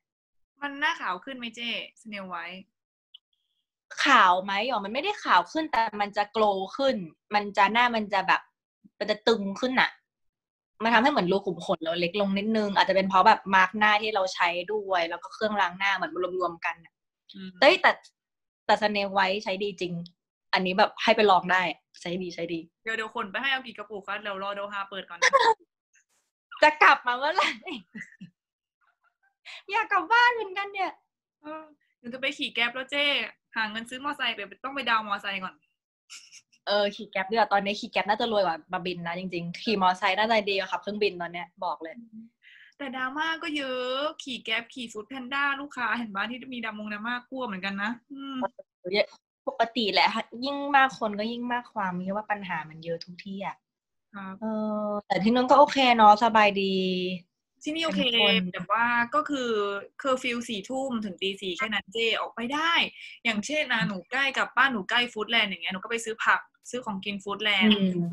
[0.63, 2.45] มันหน้าขาวขึ้นไหมเจ้า Snail White
[4.03, 6.95] ขาวไหมอ๋อมันไม่ได้ขาวขึ้นแต่มันจะ glow ขึ้น
[7.35, 8.41] มันจะหน้ามันจะแบบ
[8.99, 9.89] มันจะตึงขึ้นอะ
[10.83, 16.93] มันทำให้เหมือนรูขุมขนเราเล็กลงนิดนึง อาจจะเป็นเพราะแบบมาส์กหน้าที่เราใช้ด้วย แล้วก็เครื่องล้างหน้าเหมือนรวมๆกันอะ
[17.35, 17.91] อืมเอ้ยแต่
[18.65, 19.93] แต่ Snail White ใช้ดีจริง
[20.53, 21.61] อันนี้แบบให้ไปลองได้
[22.01, 25.31] ใช้ดีใช้ดี เดี๋ยวเดี๋ยวคนไปให้เอากี่กระปุกคะเดี๋ยวรอโดฮาเปิดก่อนนะ
[26.63, 27.49] จะกลับมาเมื่อไหร่
[29.71, 30.91] อยากกลับบ้านเหมือนกันเนี่ย
[31.41, 31.63] เออ
[31.97, 33.03] เดี๋ยวจะไปขี่แก๊ปแล้วเจ้
[33.55, 35.55] หาเงินซื้อมอไซค์ไปต้องไปดาวน์มอไซค์ก่อน
[36.67, 41.95] เออขี่แก๊ปดีกว่าตอนนี้ขี่แก๊ปน่าจะรวยกว่ามาบินนะจริงๆ ขี่มอไซค์น่าจะดีกว่าขับเครื่องบินตอนเนี้ยบอกเลย
[42.77, 48.37] แต่ดราม่าก็เยอะ ขี่แก๊ปขี่ฟูดแพนด้าลูกค้าเห็นบ้านที่มีดรามงดราม่ากลัวเหมือนกันนะอืม
[49.49, 50.07] ปกติแหละ
[50.43, 53.57] ยิ่งมากคนก็ยิ่งมากความเรียกว่าปัญหามันเยอะทุกที่อะ
[54.13, 54.45] ครับเอ
[54.85, 56.73] อแต่ที่นู้นก็โอเคเนาะสบายดี
[57.63, 59.49] ที่นี่โอเคเป็นคนแต่ว่าก็คือ
[59.99, 62.73] เคอร์ฟิวสี่ทุ่มถึงตีสี่แค่นั้นเจออกไปได้
[63.23, 68.07] อย่างเช่นนะหนูใกล้กับบ้านหนูใกล้ Foodland อย่างเงี้ยหนูก็ไปซื้อผักซื้อของกิน Foodland อืม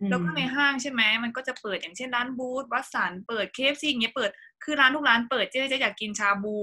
[0.00, 4.30] อืมแล้วก็ในห้างใช่ไหมมันก็จะเปิดอย่างเช่นร้าน Boots Watsons เปิด KFC อย่างเงี้ยเปิด
[4.64, 6.56] คือร้านทุกร้านเปิดเจ๊จะอยากกินชาบู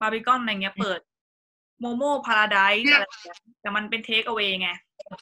[0.00, 1.00] บาร์บีกอนอะไรเงี้ยเปิด
[1.80, 4.70] Momo Paradise อะไรอย่างเงี้ยแต่มันเป็น take away ไง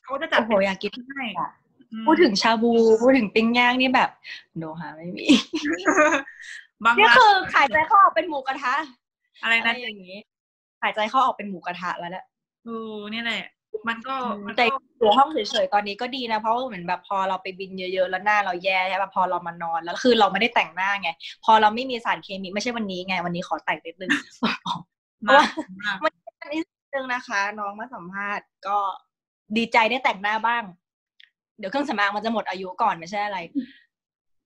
[0.04, 1.63] เขาจะจัดโอ้โหอยากกินให้อะอืม
[2.06, 4.10] พูดถึงชาบู พูดถึงปิ้งย่างนี่แบบ
[4.56, 5.26] โดฮาไม่มี
[6.84, 8.74] บางนี่ร้านคือหายใจเข้าออกเป็นหมูกระทะ
[9.42, 10.16] อะไรอะไรนะอย่างนี้
[10.82, 12.24] หายใจเข้าออกเป็นหมูกระทะแล้วแหละ
[12.64, 13.44] เออเนี่ยแหละ
[13.88, 14.14] มันก็
[14.46, 21.10] มันแต่ก็อยู่ห้องเฉยๆตอนนี้ก็ดีนะ เพราะว่าเหมือนแบบพอเราไปบินเยอะๆแล้วหน้าเราแย่ใช่ป่ะพอเรามานอนแล้วคือเราไม่ได้แต่งหน้าไง
[21.44, 24.10] พอเราไม่มีสารเคมีไม่ใช่วันนี้ไง วันนี้ขอแต่งนิดนึง
[24.44, 24.58] มาก
[25.80, 26.12] มากวัน
[26.52, 28.78] นี้นิดนึงนะคะ น้องมาสัมภาษณ์ก็
[29.56, 30.62] ดีใจได้แต่งหน้าบ้าง
[31.58, 33.38] เดี๋ยวเครื่องสำอางมันจะหมดอายุก่อนไม่ใช่อะไร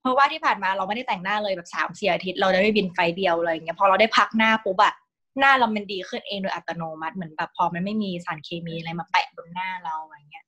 [0.03, 4.94] เพราะว่าที่ผ่านมาเราไม่ได้แต่งหน้าเลยแบบสามสี่อาทิตย์เราได้ไปบินไฟล์เดียวอะไรอย่างเงี้ยพอเราได้พักหน้าปุ๊บอะ
[5.38, 10.44] หน้าเรามันดีขึ้นเองโดยอัตโนมัติเหมือนแบบพอมันไม่มีสารเคมีอะไรมาแปะบนหน้าเราอะไรเงี้ย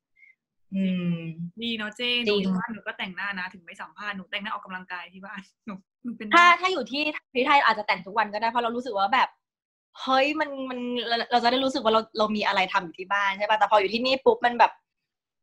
[0.75, 1.17] อืม
[1.63, 7.03] ดีเนาะเจ้หจรินูงที่บ้านหนูก็แต่งหน้านะ ถึงไม่สัมภาษณ์หนูแต่งหน้าออกกำลังกายที่บ้านหนูหนูเป็นถ้าถ้าอยู่ที่
[7.35, 9.29] ที่ไทยอาจจะแต่งทุกวันก็ได้เพราะเรารู้สึกว่าแบบ
[10.03, 14.73] เฮ้ยมันมันเราเราจะได้รู้สึกว่าเราเรามีอะไรทำอยู่ที่บ้านใช่ป่ะแต่พออยู่ที่นี่ปุ๊บมันแบบ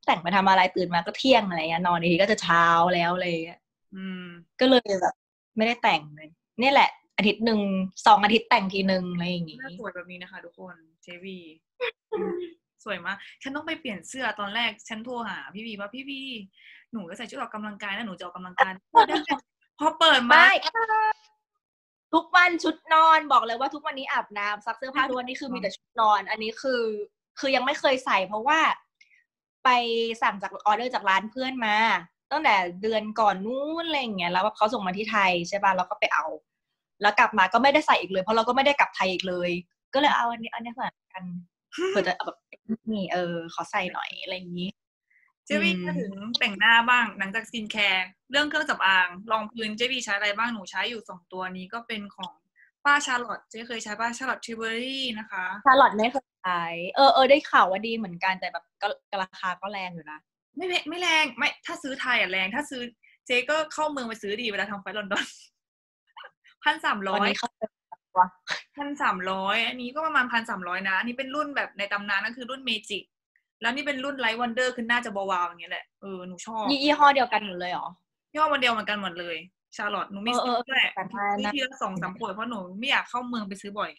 [0.08, 3.60] แต่งไปทำอะไรตื่นมาก็เที่ยงอะไรเงี้ยนอนอีกทีก็จะเช้าแล้วอะไรเงี้ย
[3.96, 4.26] อืม
[4.60, 5.15] ก็เลยแบบ
[5.58, 6.30] ไม่ได้แต่งเลย
[6.62, 7.60] นี่แหละ อาทิตย์หนึ่ง
[8.06, 11.38] สองอาทิตย์แต่งทีหนึ่งอะไรอย่างงี้หน้าสวยแบบนี้นะคะ ทุกคนเจวี
[12.84, 16.22] สวยมากฉันต้องไปเปลี่ยนเสื้อตอนแรกฉันโทรหา พี่วีว่าพี่วี
[16.91, 18.72] หนูจะใส่ชุดออกกำลังกายนะหนูจะออกกำลังกาย
[19.08, 19.15] ได้
[19.80, 20.52] พอเปิดมาไม่
[22.13, 26.84] ทุกวันชุดนอนบอกเลยว่าทุกวันนี้อาบน้ำซักเสื้อผ้าทุกวันนี้คือมีแต่ชุดนอน อันนี้คือ
[27.39, 28.60] คือยังไม่เคยใส่เพราะว่า
[29.67, 29.73] ไป
[30.23, 31.75] สั่งจากออเดอร์จากร้านเพื่อนมา
[32.32, 36.25] ตั้งแต่เดือนก่อนนู้นอะไรอย่างเงี้ยแล้วเขาส่งมาที่ไทยใช่ป่ะเราก็ไปเอา
[37.01, 39.49] แล้วกลับมาก็ไม่ได้ใส่อีกเลย เพราะเราก็ไม่ได้กลับไทยอีกเลย
[39.93, 41.23] ก็เลยเอาอันนี้อันนี้ใส่กัน
[41.89, 42.38] เพื่อจะเอาแบบ
[42.91, 44.69] นี่เออขอใส่หน่อยอะไรอย่างนี้
[45.45, 52.32] เจวีอืมมาถึงแต่งหน้าบ้างหลังจาก skincare เรื่องเครื่องสำอางรองพื้นเจวีใช้อะไรบ้างหนูใช้อยู่สองตัวนี้ก็เป็นของ
[52.86, 58.88] ป้า Charlotteเจ๊เคยใช้ป้า Charlotte Tilbury นะคะ Charlotte ไม่เคย ใช้เออเออได้ข่าวว่าดีเหมือนกันแต่แบบก็
[59.23, 60.19] ราคาก็แรงอยู่นะ
[60.57, 62.81] ไม่แพงไม่แรงไม่ถ้าซื้อไทยอะแรง ถ้าซื้อ
[63.25, 65.25] เจ๊ก็เข้าเมืองไปซื้อดีเวลาทำ flight ลอนดอน
[66.63, 67.62] พันสามร้อยอันนี้เข้าใจ
[68.19, 68.27] ว่า
[68.77, 73.04] พันสามร้อยอันนี้ก็ประมาณพันสามร้อยนะ อันนี้เป็นรุ่นแบบในตำนานก็คือรุ่น Magic
[73.62, 77.88] แล้วนี่เป็นรุ่น Light Wonder คือน่าจะแบบวาวๆอย่างเงี้ยแหละเออหนูชอบยี่ห้อเดียวกันหมดเลยเหรอ
[78.34, 79.38] ยี่ห้อเดียวเหมือนกันหมดเลย
[79.76, 83.91] Charlotte หนูมีเออซื้เอออแหละแต่ถ้าซื้อนะทีละสองสามขวดเพราะหนูไม่อยากเข้าเมืองไปซื้อบ่อย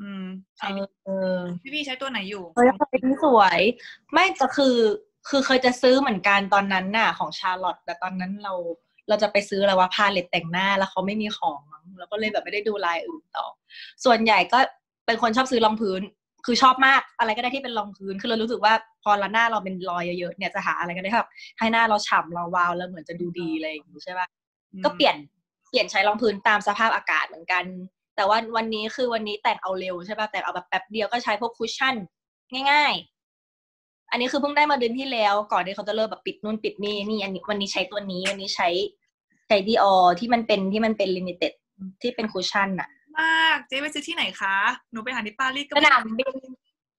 [0.00, 0.24] อืม
[0.58, 3.60] เอใช้อเออพี่พี่ใช้ตัวไหนอยู่เฮ้ยเขาเป็นสวย
[4.12, 4.76] ไม่แต่คือ
[5.28, 8.54] คือเคยจะซื้อเหมือนกันตอนนั้นน่ะ ของ Charlotte แต่ตอนนั้นเรา
[9.08, 13.46] เราจะไปซื้ออะไรว่า palette แต่งหน้าแล้วเขาไม่มีของมั้งเราก็เลยแบบไม่ได้ดูลายอื่นต่อ
[14.04, 14.58] ส่วนใหญ่ก็
[15.06, 16.02] เป็นคนชอบซื้อรองพื้น
[16.46, 24.28] คือชอบมากอะไรก็ได้ที่เป็นรองพื้น คือเรารู้สึกว่าพอละหน้าเราเป็นรอยเยอะๆเนี่ยจะหาอะไรก็ได้ที่แบบให้หน้าเราฉ่ำเราวาวแล้วเหมือนจะดูดีอะไรอย่างงี้ใช่ปะ
[24.84, 25.16] ก็เปลี่ยน
[25.68, 27.64] เปลี่ยนใช้รองพื้นตามสภาพอากาศเหมือนกัน
[28.16, 31.94] แต่ว่าวันนี้คือวันนี้แต่งเอาเร็วใช่ป่ะแต่งเอาแบบแป๊บเดียวก็ใช้พวก cushion
[32.70, 33.12] ง่ายๆ
[34.10, 38.68] อันนี้คือเพิ่งได้มาเดือนที่แล้ว ก่อนที่เขาจะเริ่มแบบปิดนู่นปิดนี่นี่อันนี้วันนี้ใช้ตัวนี้วันนี้ใช้
[39.48, 41.52] ใช้ Dior ที่มันเป็นที่มันเป็น limited
[42.02, 44.56] ที่เป็น cushion อะมากเจ๊ไปซื้อที่ไหนคะ
[44.92, 46.34] หนูไปหาที่ปารีสก็สนามบิน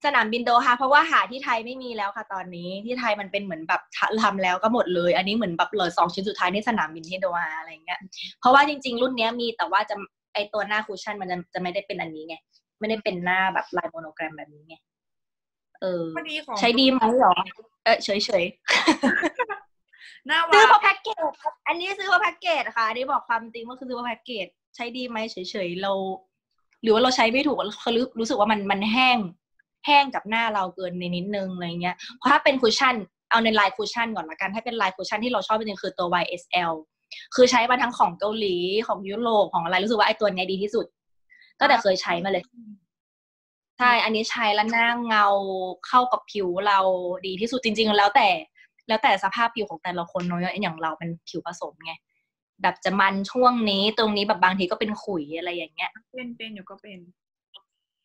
[0.06, 3.82] สนามบินโดฮาเพราะว่าหาที่ไทยไม่มีแล้วค่ะตอนนี้ที่ไทยมันเป็นเหมือนแบบ
[4.23, 7.99] ทำแล้วก็หมดเลย อันนี้เหมือนแบบเหลือสองชิ้นสุดท้ายที่สนามบินที่โดฮาอะไรเงี้ย
[8.39, 9.95] เพราะว่าจริง ๆ รุ่นเนี้ยมีแต่ว่าจะ
[10.33, 12.35] ไอตัวหน้า cushion มันจะจะไม่ได้เป็นอันนี้ไง
[12.79, 14.75] ไม่ได้เป็นหน้าแบบลาย monogram แบบนี้ไง
[15.81, 17.33] เออพอดีของใช้ดีไหมหรอ
[17.83, 18.43] เออเฉยเฉย
[20.27, 21.17] หน้าๆซื้อวาเพราะแพ็กเกจ
[21.67, 25.91] อันนี้ซื้อเพราะแพ็กเกจค่ะอันนี้บอกความจริงว่าคือซื้อเพราะแพ็กเกจใช้ดีไหมเฉยเฉยๆเรา
[26.81, 29.17] หรือว่าเราใช้ไม่ถูกเขารู้รู้สึกว่ามันมันแห้ง
[29.85, 32.95] แห้งกับหน้าเราเกินในนิดนึงอะไรเงี้ยเพราะถ้าเป็น cushion
[33.31, 36.73] เอาใน line cushion ก่อนละกันถ้าเป็น line cushion ที่เราชอบจริงๆคือตัว YSL
[37.36, 38.56] คือใช้มาทั้งของเกาหลี
[38.88, 40.86] ของยุโรปของอะไรรู้สึกว่าไอ้ตัวเนี้ยดีที่สุด
[41.60, 42.43] ก็แต่เคยใช้มาเลย
[43.80, 45.26] ใช่อันนี้ใช้แล้วหน้าเงา
[45.88, 46.80] เข้ากับผิวเรา
[47.26, 48.30] ดีที่สุดจริง ๆ แล้วแต่
[48.88, 51.93] แล้วแต่สภาพผิวของแต่ละคนเนาะอย่างเราเป็นผิวผสมไง
[52.62, 56.99] แบบจะมันช่วงนี้ตรงนี้แบบบางทีก็เป็นขุยอะไรอย่างเงี้ย เป็นเป็นอยู่ก็เป็น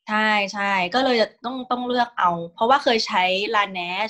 [0.08, 4.08] ใช่ใช่ก็เลยจะต้องต้องเลือกเอา เพราะว่าเคยใช้ลาเนช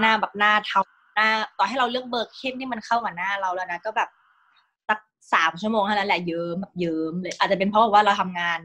[0.00, 0.80] หน้าแบบหน้าเทา
[1.14, 4.08] หน้าต่อให้เราเลือกเบอร์เข้มที่มันเข้ากับหน้าเราแล้วนะก็แบบ
[4.88, 4.98] สัก
[5.32, 8.60] สามชั่วโมงเท่านั้นแหละเยิ้มแบบเยิ้มเลย อาจจะเป็นเพราะว่าเราทำงาน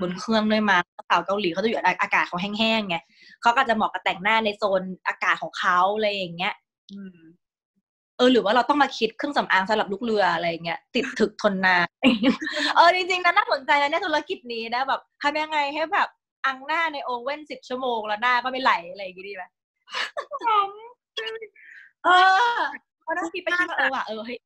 [0.00, 0.76] บนเครื่องด้วยมา
[1.10, 2.96] สาวเกาหลีเขาจะอยู่อากาศเขาแห้งๆไง
[3.42, 6.54] เขาก็จะเหมาะกับแต่งหน้าในโซนอากาศของเขาอะไรอย่างเงี้ย
[8.16, 11.86] เออหรือว่าเราต้องมาคิดเครื่องสำอางสำหรับลูกเรืออะไรเงี้ยติดถึกทนนาน
[12.76, 16.08] เออจริงๆนะน่าสนใจนะเนี่ยธุรกิจนี้นะแบบทำยังไงให้แบบ
[16.46, 19.44] อังหน้าในโอเว่นสิบชั่วโมงแล้วหน้าก็ไม่ไหลอะไรอย่างงี้ดีไหม
[22.04, 22.08] เอ
[22.56, 22.60] อ
[23.04, 24.38] พอได้คิดไปคิดมาเออว่ะเออเฮ้ย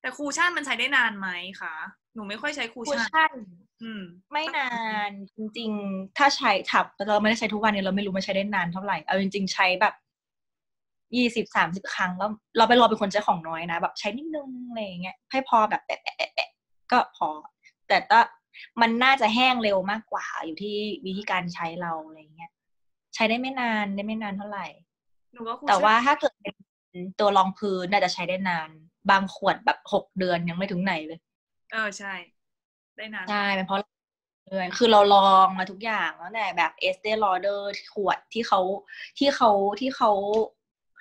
[0.00, 1.28] แต่ cushion มันใช้ได้นานไหม
[1.60, 1.74] คะ
[2.14, 3.32] หนูไม่ค่อยใช้ cushion
[3.82, 4.70] อืมไม่นา
[5.08, 9.94] นจริง ๆ ถ้าใช้ถับแต่เราไม่ได้ใช้ทุกวันเนี่ยเราไม่รู้มันใช้ได้นานเท่าไหร่เอาจริง ๆ ใช้แบบ
[11.16, 16.50] ยี่สิบสามสิบครั้งแล้วเราไปรอเป็นคนใช้ของน้อยนะ แบบใช้นิดนึงอะไรอย่างเงี้ยให้พอแบบแปะแปะแปะแปะ
[16.92, 17.28] ก็พอ
[17.88, 18.20] แต่ก็
[18.80, 22.50] มันน่าจะแห้งเร็วมากกว่าอยู่ที่วิธีการใช้เราอะไรอย่างเงี้ย
[23.14, 24.81] ใช้ได้ไม่นานได้ไม่นานเท่าไหร่หนูว่าคูชั่น
[25.68, 26.54] แต่ว่าถ้าเกิดเป็น
[27.20, 28.68] ตัวรองพื้นน่าจะใช้ได้นาน
[29.10, 31.18] บางขวดแบบหกเดือนยังไม่ถึงไหนเลย
[31.72, 32.14] เออใช่
[32.96, 33.80] ได้นานใช่เป็นเพราะ
[34.48, 38.60] เดือนคือเราลองมาทุกอย่างตั้งแต่แบบ Estée Lauder ขวดที่เขา
[39.18, 40.10] ที่เขาที่เขา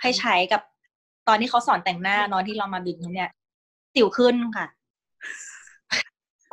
[0.01, 0.61] ให้ใช้กับ
[1.27, 3.29] ตอนที่เขาสอนแต่งหน้าเนอนที่เรามาบินเนี่ย
[3.93, 4.67] สิวขึ้นค่ะ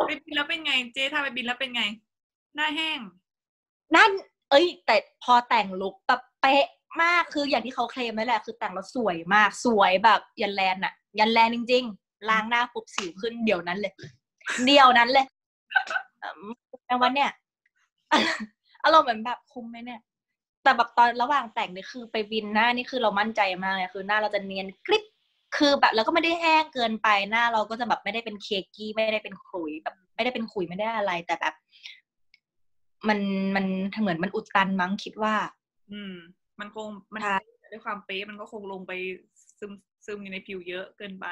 [0.07, 1.83] ไปบินแล้วเป็นไง เจ๊ถ้าไปบินแล้วเป็นไง
[2.57, 2.99] หน้าแห้ง
[3.97, 4.11] นั่น
[4.51, 6.67] เอ้ย แต่พอแต่งลุคแบบเป๊ะ
[7.03, 13.93] มากคืออย่างที่เขาเคลมนั่นแหละคือแต่งแล้วสวยมากสวยแบบยันแลนอะยันแลนจริง ๆ ล้างหน้าปุ๊บสิวขึ้นเดี๋ยวนั้นเลย
[14.65, 15.27] เดี๋ยวนั้นเลย
[16.21, 17.31] เอิ่ว่าเนี่ย
[18.85, 20.01] อารมณ์เหมือนแบบคุ้มไหมเนี่ย
[20.63, 25.05] แต่แบบตอนระหว่างแต่งนี่คือไปบินหน้านี่คือเรามั่นใจมากเลยคือหน้าเราจะเนียนกริบ
[25.57, 31.55] คือแบบแล้วก็ไม่ได้แห้งเกินไปหน้าเราก็จะแบบไม่ได้เป็นเคกกี้ไม่ได้เป็นขุยแบบ ไม่ได้เป็นขุยไม่ได้อะไร แต่แบบ
[33.09, 33.19] มัน
[33.55, 33.65] มัน
[34.01, 35.35] เหมือนมันอุดตันมั้งคิดว่า
[35.91, 36.15] อืม
[36.61, 37.39] มันคงมันใช่
[37.73, 38.93] ด้วยความเป๊ะมันก็คงลงไป
[39.59, 39.73] ซึม
[40.07, 41.27] ซึมอยู่ในผิวเยอะเกินไป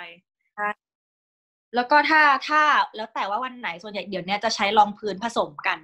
[1.74, 2.62] แล้วก็ถ้าถ้า
[2.96, 5.78] แล้วแต่ว่าวันไหนส่วนใหญ่เดี๋ยวเนี้ยจะใช้รองพื้นผสมกัน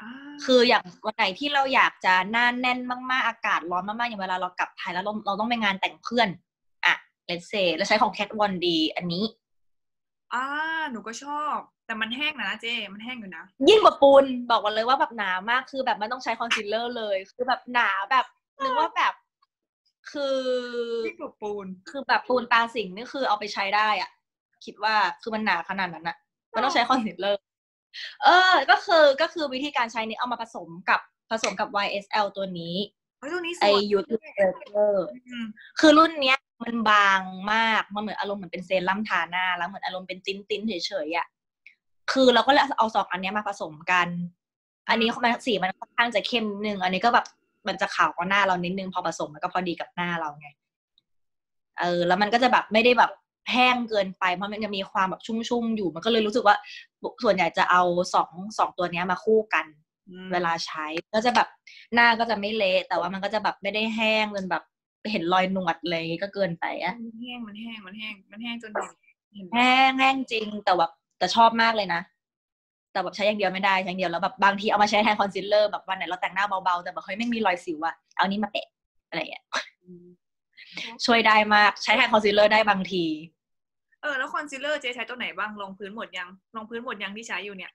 [0.00, 0.10] อ่า
[0.44, 2.78] คืออย่างวันไหนที่เราอยากจะหน้าแน่น
[3.10, 6.28] มากๆ อากาศร้อนมากๆอย่างเวลาเรากลับไทยแล้วเราเราต้องไปงานแต่งเพื่อน
[6.84, 6.94] อะ
[7.26, 9.24] เลนเซแล้วใช้ของ Kat Von D อันนี้
[10.34, 10.44] อ่า
[10.90, 18.26] หนูก็ชอบ แต่มันแห้งนะเจ๊มันแห้งอยู่นะ ยิ่งกว่าปูนบอกกันเลยว่าแบบหนามากคือแบบมันต้องใช้คอนซีลเลอร์เลย คือแบบหนาแบบ
[18.62, 19.14] นึกว่าแบบ
[20.12, 20.38] คือ
[21.06, 24.10] ที่โบกปูน คือแบบปูนตาสิงห์นี่คือเอาไปใช้ได้อะ
[24.64, 26.16] คิดว่าคือมันหนาขนาดนั้นอะ
[26.54, 27.40] มันต้องใช้คอนซีลเลอร์
[28.22, 32.76] เออ ก็คือก็คือวิธีการใช้นี้เอามาผสมกับผสมกับ YSL ตัวนี้
[33.18, 34.18] เฮ้ยตัวนี้สไอวยยูทูบ
[34.72, 35.46] เบอร์อืม
[35.80, 37.20] คือรุ่นเนี้ยมันบาง
[37.52, 41.26] มาก มันเหมือนอารมณ์เหมือนเป็นเซรั่มทาหน้า แล้วเหมือนอารมณ์เป็นติ้นติ้นๆเฉยๆอะ
[42.12, 44.08] คือเราก็เลยเอาสองอันเนี้ยมาผสมกัน
[44.88, 47.26] อันนี้มันสีมันค่อนข้างจะเข้มนิดนึงอันนี้ก็แบบ
[47.66, 50.48] มันจะขาวกว่าหน้าเรานิดนึงพอผสมมันก็พอดีกับหน้าเราไง
[51.80, 53.10] เออแล้วมันก็จะแบบไม่ได้แบบ
[53.52, 56.56] แห้งเกินไปเพราะมันจะมีความแบบชุ่มๆอยู่ มันก็เลยรู้สึกว่า
[57.22, 57.82] ส่วนใหญ่จะเอา
[58.14, 59.66] สองสองตัวเนี้ยมาคู่กัน
[60.08, 61.48] อืมเวลาใช้ก็จะแบบ
[61.94, 64.62] หน้าก็จะไม่เละแต่ว่ามันก็จะแบบไม่ได้แห้งจนแบบ
[65.10, 68.90] เห็นรอยหนวดเลยก็เกินไปอะมันแห้งมันแห้งมันแห้งมันแห้งจนเห็น
[69.34, 72.00] เห็นแห้งแห้งจริงแต่แบบ แต่ชอบมากเลยนะ
[72.92, 78.66] แต่แบบใช้อย่างเดียวไม่ได้ใช้อย่างเดียวแล้วแบบบางทีเอามาใช้แทนคอนซีลเลอร์แบบวันไหนเราแต่งหน้าเบาๆแต่แบบเฮ้ยไม่มีรอยสิวอะเอานี้มาแปะ
[79.08, 79.44] อะไรอย่างเงี้ย
[79.82, 80.06] อืม
[81.04, 83.04] ช่วยได้มากใช้แทนคอนซีลเลอร์ได้บางที
[84.02, 87.72] เออแล้วคอนซีลเลอร์เจ๊ใช้ตัวไหนบ้างรองพื้นหมดยังรองพื้นหมดยังที่ใช้อยู่เนี่ย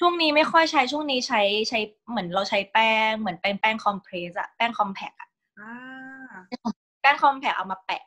[0.00, 1.78] ช่วงนี้ไม่ค่อยใช้ช่วงนี้ใช้ใช้
[2.10, 5.28] เหมือนเราใช้แป้งเหมือนเป็นแป้ง compress อะแป้ง compact อะ
[5.60, 5.72] อ่า
[7.00, 8.02] แป้ง compact เอามาแปะ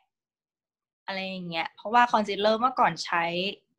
[1.06, 3.24] อะไรอย่างเงี้ยเพราะว่าคอนซีลเลอร์เมื่อก่อนใช้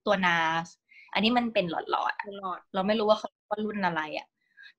[0.06, 0.68] ตัว NARS
[1.14, 4.28] อันนี้มันเป็นหลอดๆอะตลอดเราไม่รู้ว่าเขาว่ารุ่นอะไรอะ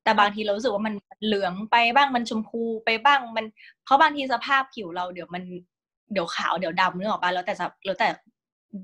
[0.03, 0.93] แต่บางทีเรารู้สึกว่ามัน
[1.25, 3.45] เหลืองไปบ้างมันชมพูไปบ้างมัน
[3.83, 5.43] เพราะบางทีสภาพผิวเราเดี๋ยวมัน
[6.13, 8.07] เดี๋ยวขาวเดี๋ยวดำนึกออกปะแล้วแต่สภแล้วแต่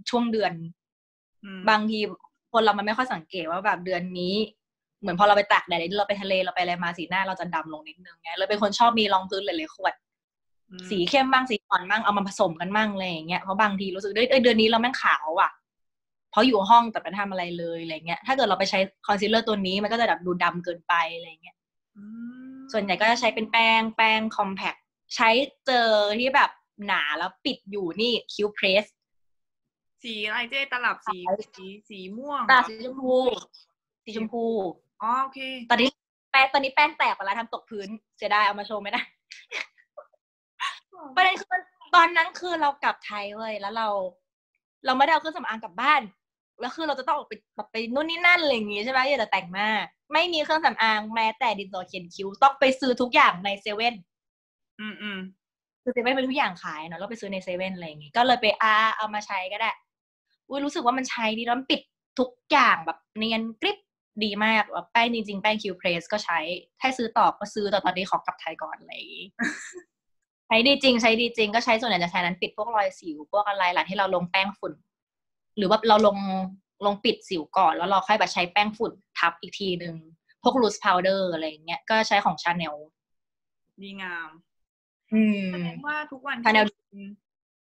[0.10, 0.52] ช่วงเดือน
[1.44, 2.00] อืมบางที
[2.52, 4.36] คนเรามันไม่ค่อยสังเกตว่าแบบเดือนนี้
[5.02, 9.94] เหมือนพอเราไปตากแดดหรือเราไปทะเลเราไปอะไรมาสีหน้าเราจะดำลงนิดนึงไงเลยเป็นคนชอบมีรองพื้นหลายๆขวด
[10.70, 15.52] อืมสีเข้มบ้างสีอ่อนบ้างเอามาผสมกันบ้างอะไรอย่างเงี้ยเพราะบางทีรู้สึกเอ้ยเอ้ยเดือนนี้เราแม่งขาวอะ
[16.32, 21.58] เพราะอยู่ห้องแต่ไม่ทำอะไรเลยอะไรเงี้ยถ้าเกิดเราไปใช้คอนซีลเลอร์ตัวนี้มันก็จะแบบดูดำเกินไปอะไรเงี้ย
[21.98, 22.04] อื
[22.56, 24.76] มส่วนใหญ่ก็จะใช้เป็นแป้งแป้ง compact
[25.16, 25.30] ใช้
[25.66, 25.90] เจอ
[26.20, 26.50] ที่แบบ
[26.86, 28.86] หนาแล้วปิดอยู่นี่ Cute Press
[30.04, 31.18] สีอะไรเจ๊ตลับสี
[31.56, 33.16] สีสีม่วงตาเหรอสีชมพู
[34.04, 34.46] สีชมพู
[35.02, 35.40] อ๋อโอเค
[35.70, 35.90] ตอนนี้
[36.32, 39.02] แป้งตอนนี้แป้งแตกไปแล้วทำตกพื้นเสียดายเอามาโชว์ไม่ได้
[41.16, 41.62] ประเด็นคือมัน
[41.96, 43.88] ตอนนั้นคือเรากลับไทยเว้ยแล้วเรา
[44.86, 46.02] เราไม่ได้เอาเครื่องสำอางกลับบ้าน
[46.60, 49.70] แล้วคือเราจะต้องออกไปแบบไปนู่นนี่นั่นอะไรอย่างงี้ใช่ไหมอยากจะแต่งหน้า
[50.14, 53.96] ไม่มีเครื่องสำอางแม้แต่ดินสอเขียนคิ้วต้องไปซื้อทุกอย่างในเซเว่น
[54.80, 55.20] อืมอืม
[55.84, 59.72] คือเซเว่นเป็นทุกอย่างขายเนาะเราไปซื้อในเซเว่นอะไรอย่างงี้ก็เลยไปอาเอามาใช้ก็ได้
[60.50, 61.82] อุ้ยรู้สึกว่ามันใช้ดีแล้วมันปิด
[62.20, 63.78] ทุกอย่างแบบเนียนกริบ
[64.24, 66.40] ดีมากแบบแป้งจริงๆ แป้ง Cute Press ก็ใช้
[66.80, 69.26] ถ้าซื้อต่อก็ซื้อแต่ตอนนี้ขอกลับไทยก่อนอะไรอย่างงี้
[70.48, 74.74] ใช้ดีจริงใช้ดีจริงก็ใช้ส่วนใหญ่จะใช้นั้นปิดพวกรอยสิวพวกอะไรหลังที่เราลงแป้งฝุ่น
[75.60, 76.18] หรือว่าเราลง
[76.86, 79.96] ลงปิดสิวก่อน แล้วเราค่อยแบบใช้แป้งฝุ่นทับอีกทีหนึ่ง
[80.44, 82.76] พวก loose powder อะไรอย่างเงี้ยก็ใช้ของชาแนล
[83.82, 84.30] ดีงาม
[85.14, 87.04] อืมแสดงว่าทุกวันทาแนวที่ไปบิน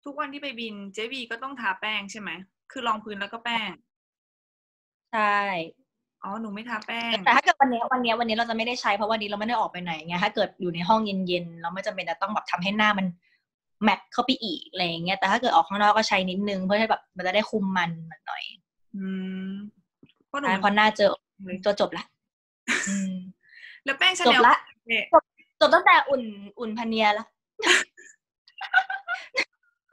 [0.06, 2.30] ทุกวันที่ไปบินเจวีก็ต้องทาแป้งใช่ไหม
[2.72, 3.70] คือรองพื้นแล้วก็แป้ง
[5.14, 5.40] ใช่
[6.24, 13.08] อ๋อ หนูไม่ทาแป้ง แต่ถ้าเกิดวันนี้วันนี้วันนี้เราจะไม่ได้ใช้เพราะวันนี้เราไม่ได้ออกไปไหนไง ถ้าเกิดอยู่ในห้องเย็นๆ เราไม่จำเป็นจะต้องแบบทำให้หน้ามัน
[13.84, 17.92] แมทเข้าไปอีกอะไรอย่างเงี้ยแต่ถ้าเกิดออกข้างนอกก็ใช้นิดนึงเพื่อให้แบบมันจะได้คุมมัน
[18.28, 18.44] หน่อย
[18.96, 19.06] อื
[19.48, 19.50] ม
[20.28, 21.14] เพราะหนูใช่เพราะหน้าเจอ
[21.44, 22.04] เลยตัวจบละ
[22.90, 23.14] อืม
[23.86, 25.06] แล้วแป้งชาจบแนลละเนี่ย
[25.60, 26.24] จบตั้งแต่อุ่น
[26.60, 27.26] อุ่นพันเนียละ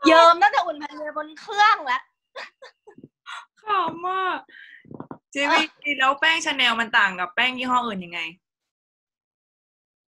[0.07, 2.01] เยิมตั้งแต่อุ่นพันเนียบนเครื่องละ
[3.62, 4.38] ขำมาก
[5.33, 8.20] เจวีแล้วแป้งชาแนลมันต่างกับแป้งยี่ห้ออื่นยังไง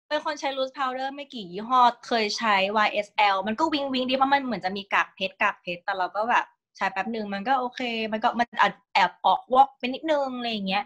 [0.09, 6.45] เป็นคนใช้ loose powder ไม่กี่ยี่ห้อเคยใช้ YSL มันก็วิงวิงดีเพราะมันเหมือนจะมีกากเพชรกากเพชรแต่เราก็แบบ
[6.77, 7.81] ใช้แป๊บหนึ่งมันก็โอเค
[8.13, 10.85] มันก็มันอาจแอบออกวอกไปนิดนึงอะไรอย่างเงี้ย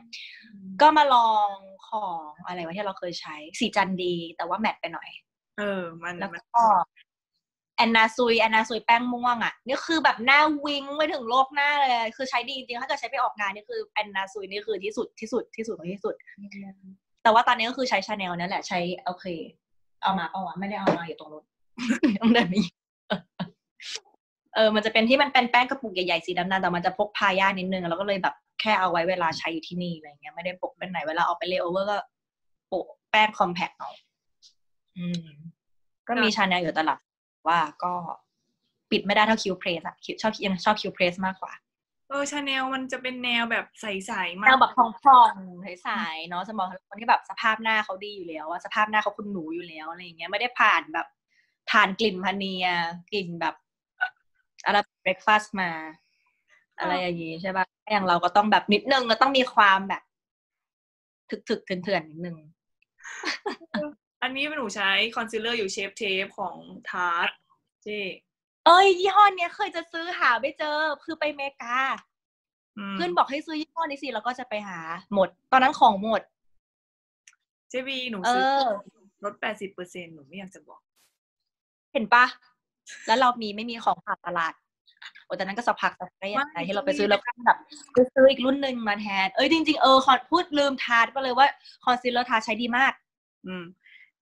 [0.81, 1.49] ก็มาลอง
[1.89, 5.09] ของอะไรวะที่เราเคยใช้สีจันดี แต่ว่าแมตต์ไปหน่อย
[5.59, 6.65] เออ มันแล้วมันก็
[7.77, 16.15] แอนนาซุยแอนนาซุยแป้งม่วงอะนี่คือแบบหน้าวิงไปถึงโลกหน้าเลย คือใช้ดีจริงๆถ้าเกิดใช้ไปออกงานนี่คือแอนนาซุยนี่คือที่สุดที่สุดที่สุดของที่สุด
[17.23, 19.25] แต่ว่าตอนนี้ก็คือใช้ชาแนลนั่นแหละใช้โอเค
[20.03, 21.45] เอามาเอาวะไม่ได้เอามาอยู่ตรงนู้น
[22.21, 22.75] ต้องเดินไปหยิบ
[24.55, 31.99] เออ มันจะเป็นที่มันเป็นแป้งกระปุกใหญ่ๆสีดำๆแต่มันจะพกพายากนิดนึง แล้วก็เลยแบบแค่เอาไว้เวลาใช้อยู่ที่นี่อะไรเงี้ยไม่ได้พกเป็นไหนเวลาออกไปเลโอเวอร์ก็
[32.69, 33.91] โปะแป้ง compact เอา
[34.99, 35.25] อืม
[36.09, 36.99] ก็มีชาแนลอยู่ตลับแต่
[37.49, 37.93] ว่าก็
[38.91, 44.73] ปิดไม่ได้เท่า Cute Press อะคิวชอบยังชอบ Cute Press มากกว่าเออชาแนลมันจะเป็นแนวแบบใสๆมาแนกวแบบ
[45.05, 51.07] พองๆใสๆเนาะสมองคนที่แบบสภาพหน้าเขาดีอยู่แล้วว่าสภาพหน้าเขาคุณหนูอยู่แล้วอะไรอย่างเงี้ยไม่ได้ผ่านแบบ
[51.71, 52.67] ผ่านกลิ่นพาเนีย
[53.13, 53.55] กลิ่นแบบ
[54.65, 55.71] อะไรเบรคฟาสต์มา
[56.79, 60.03] อะไรอย่างงี้ใช่ปะอย่างเราก็ต้องแบบนิดนึงก็ต้องมีความแบบ
[61.49, 62.37] ถึกๆเถื่อนๆนิดนึง
[64.23, 66.57] อันนี้หนูใช้คอนซีลเลอร์อยู่เชฟเทปของ
[66.91, 67.31] ทาร์ต
[67.83, 67.89] เจ
[68.67, 71.77] เอ้ยยี่ห้อเนี้ยเคยจะซื้อหาไม่เจอ คือไปอเมริกา
[72.79, 74.79] มีเพื่อนบอกให้ซื้อยี่ห้อนี้สิแล้วก็จะไปหา
[75.15, 76.23] หมด ตอนนั้นของหมด
[77.71, 78.63] เจวีหนูเอซื้ออ
[79.25, 80.81] ลดแปดสิบเปอร์เซ็นหนูไม่อยากจะบอก
[81.93, 82.25] เห็นปะ
[83.07, 84.53] แล้วเรามีไม่มีของขาดตลาด
[85.25, 87.59] โอ้แต่นั้นก็สักพักสักได้ยังไงที่เราไปซื้อแล้วก็แบบ
[87.93, 91.47] ไปซื้ออีกรุ่นหนึ่งมาแทน เอ้ยจริง ๆ เออคอนพูดลืม Tarte ไปเลยว่า
[91.85, 92.93] concealer Tarte ใช้ดีมาก
[93.47, 93.65] อืม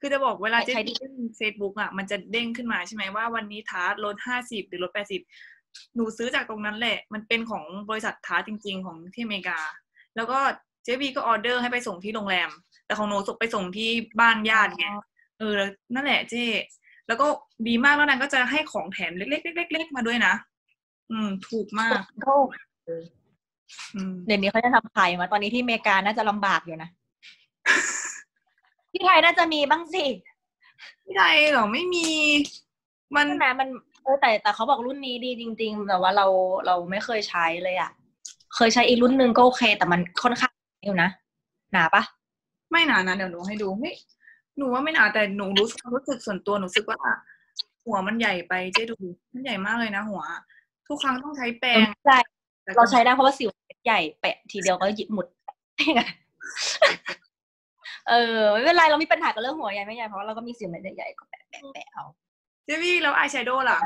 [0.00, 5.20] คือจะบอกเวลาเจใช้วีดีเล่นเฟซบุ๊กอะมันจะเด้งขึ้นมาใช่ไหมว่าวันนี้ Tarte ลดห้าสิบหรือลดแปดสิบ
[5.94, 9.60] หนูซื้อจากตรงนั้นแหละ มันเป็นของบริษัทท้าจริง ๆ ของที่อเมริกา
[10.16, 10.38] แล้วก็
[10.84, 12.50] เจบีก็ออเดอร์ให้ไปส่งที่โรงแรม
[12.86, 14.86] แต่ของหนูส่งไปส่งที่บ้านญาติไง
[15.38, 16.44] เออแล้วนั่นแหละเจ๊
[17.06, 17.26] แล้วก็
[17.68, 20.34] ดีมากแล้วนางก็จะให้ของแถมเล็กๆเล็กๆมาด้วยนะ
[21.10, 22.32] อืม ถูกมากก็
[23.94, 26.88] อืมเดี๋ยวนี้เขาจะทำขายมาตอนนี้ที่อเมริกาน่าจะลำบากอยู่นะ
[28.90, 30.04] ที่ไทยน่าจะมีบ้างสิ
[31.02, 32.06] ไม่ได้หรอไม่มี
[33.16, 33.68] มันใช่ไหมมัน
[34.02, 36.26] เออแต่แต่เขาบอกรุ่นนี้ดีจริง ๆ แต่ว่าเรา
[36.66, 37.90] เราไม่เคยใช้เลยอะ
[38.56, 40.52] เคยใช้อีกรุ่นหนึ่งก็โอเค แต่มันค่อนข้าง
[40.84, 41.08] อยู่นะ
[41.72, 42.02] หนาปะ
[42.70, 43.94] ไม่หนานะเดี๋ยวหนูให้ดูเฮ้ย
[44.56, 46.98] หนูว่าไม่หนาแต่หนูรู้สึกรู้สึกส่วนตัวหนูรู้สึกว่า
[47.84, 48.96] หัวมันใหญ่ไปเจ๊ดู
[49.32, 50.22] มันใหญ่มากเลยนะหัว
[50.88, 52.18] ทุกครั้งต้องใช้แปรงใช่
[52.64, 53.50] แต่ก็เราใช้ได้เพราะว่าสิว
[53.86, 55.26] ใหญ่แปะทีเดียวก็หยิบหมุด
[58.10, 62.04] เออไม่เป็นไรเรามีปัญหากับเรื่องหัวใหญ่ไม่ใหญ่เพราะว่าเราก็มีสิวเม็ดใหญ่ๆก็แปะแปะแปะเอา
[62.64, 63.78] เจวี่แล้วอายแชโดว์ล่ะ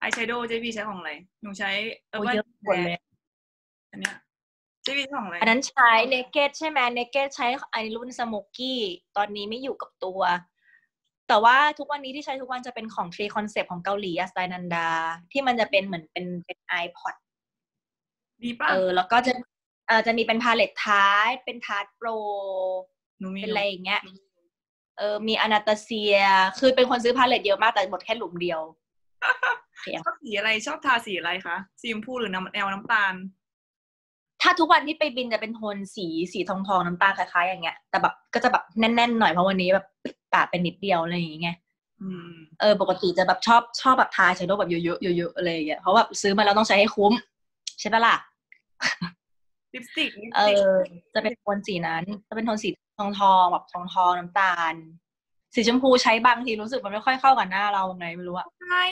[0.00, 1.12] อายแชโดว์เจวี่ใช้ของอะไร
[1.42, 1.70] หนูใช้
[2.10, 2.98] เออโอ้ว่าเยอะหมดเลย
[3.90, 4.16] อันเนี้ย
[4.82, 8.80] เจวี่ใช้ของอะไรอันนั้นใช้เนเกตใช่ไหมเนเกตใช้ไอรุ่นสโมกกี้
[9.16, 10.20] ตอนนี้ไม่อยู่กับตัว
[11.28, 14.88] แต่ว่าทุกวันนี้ที่ใช้ทุกวันจะเป็นของทรีคอนเซปต์ของเกาหลีอะสไตนันดา
[15.32, 17.14] ที่มันจะเป็นเหมือนเป็นเป็นไอพอด
[18.42, 19.32] ดีป่ะเออแล้วก็จะ
[19.86, 22.22] เออจะมีเป็น palette Tarte เป็น Tarte Proหนู
[22.86, 22.95] มี
[23.42, 24.00] เป็นอะไรอย่างเงี้ย
[24.98, 26.16] เออมี Anastasia
[26.58, 28.60] คือเป็นคนซื้อ palette เยอะมากแต่หมดแค่หลุมเดียว
[30.04, 33.14] ชอบสีอะไรชอบทาสีอะไรคะสีชมพูหรือน้ำแอลน้ำตาล
[34.42, 39.86] ถ้าทุกวันที่ไปบินจะเป็นโทนสีสีทองทองๆน้ำตาลคล้ายๆอย่างเงี้ย แต่แบบก็จะแบบแน่นๆหน่อยเพราะวันนี้แบบ
[40.32, 41.56] ปาดเป็นนิดเดียวอะไรอย่างเงี้ย
[42.00, 47.12] อืมเออ ปกติจะแบบชอบชอบแบบทา shadow แบบเยอะๆเยอะๆอะไรอย่างเงี้ยเพราะว่าซื้อมาแล้วต้องใช้ให้คุ้ม
[47.80, 48.14] ใช่ปะล่ะ
[49.74, 50.78] ลิปสติกลิปเอสติกอ
[51.14, 52.68] จะเป็นโทนสีนั้น จะเป็นโทนสี
[52.98, 54.74] ทองทองๆแบบทองทองๆน้ำตาล
[55.54, 58.84] สีชมพูใช้บางทีรู้สึกมันไม่ค่อยเข้ากับหน้าเราไงไม่รู้อะใช่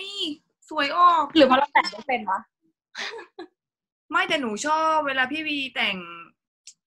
[0.71, 2.41] สวยออก หรือเพราะเราแต่งไม่เป็นวะ
[4.11, 5.97] ไม่แต่หนูชอบเวลาพี่วีแต่ง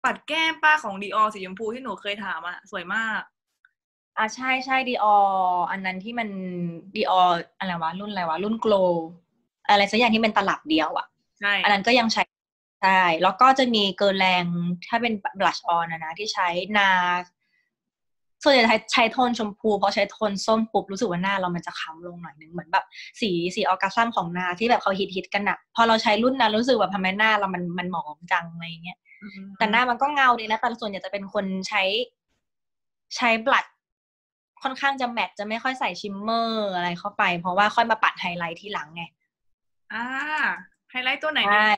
[0.04, 3.22] ปัดแก้มป้าของดีออสีชมพูที่หนูเคยถามอะสวยมาก
[4.18, 5.06] อะใช่ใช่ดีอ
[5.72, 6.30] อันนั้นที่มัน
[6.96, 7.14] ดีอ
[7.60, 8.74] อะไรวะรุ่นอะไรวะรุ่นโกล
[9.70, 11.08] อะไรสักอย่างที่เป็นตลับเดียวอะ
[11.40, 12.24] ใช่ อันนั้นก็ยังใช้
[12.86, 14.44] ใช่ แล้วก็จะมีเกินแรง
[14.88, 16.90] ถ้าเป็นบลัชออนนะนะที่ใช้นา
[18.44, 22.86] ส่วนใหญ่ใช้ใช้โทนชมพูเพราะใช้โทนส้มปุ๊บรู้สึกว่าหน้าเรามันจะค้ำลงหน่อยนึงเหมือนแบบ
[23.22, 31.84] สีสีออกัสซัมของนาที่แบบเขาฮิตฮิตๆกันอะพอเราใช้รุ่นนั้นรู้สึกแบบทำไมหน้าเรามันมันหมองจังอะไรอย่างเงี้ยอืมแต่หน้ามันก็เงาดีนะแต่ส่วนใหญ่จะเป็นคนใช้
[33.16, 33.66] ใช้ blush
[34.64, 39.04] ค่อนข้างจะ matte จะไม่ค่อยใส่ shimmer อะไรเข้าไป เพราะว่าค่อยมาปัดไฮไลท์ทีหลังไง
[39.94, 40.06] อ่า
[40.92, 41.70] ไฮไลท์ตัวไหนดีใช่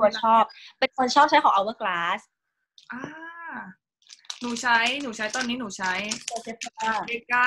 [0.00, 0.42] ตัวชอบ
[0.78, 2.20] เป็นคนชอบใช้ของ Hourglass
[2.92, 3.02] อ่า
[4.40, 5.92] หนูใช้หนูใช้ตอนนี้หนูใช้
[6.28, 7.46] ตัวเซฟา Becca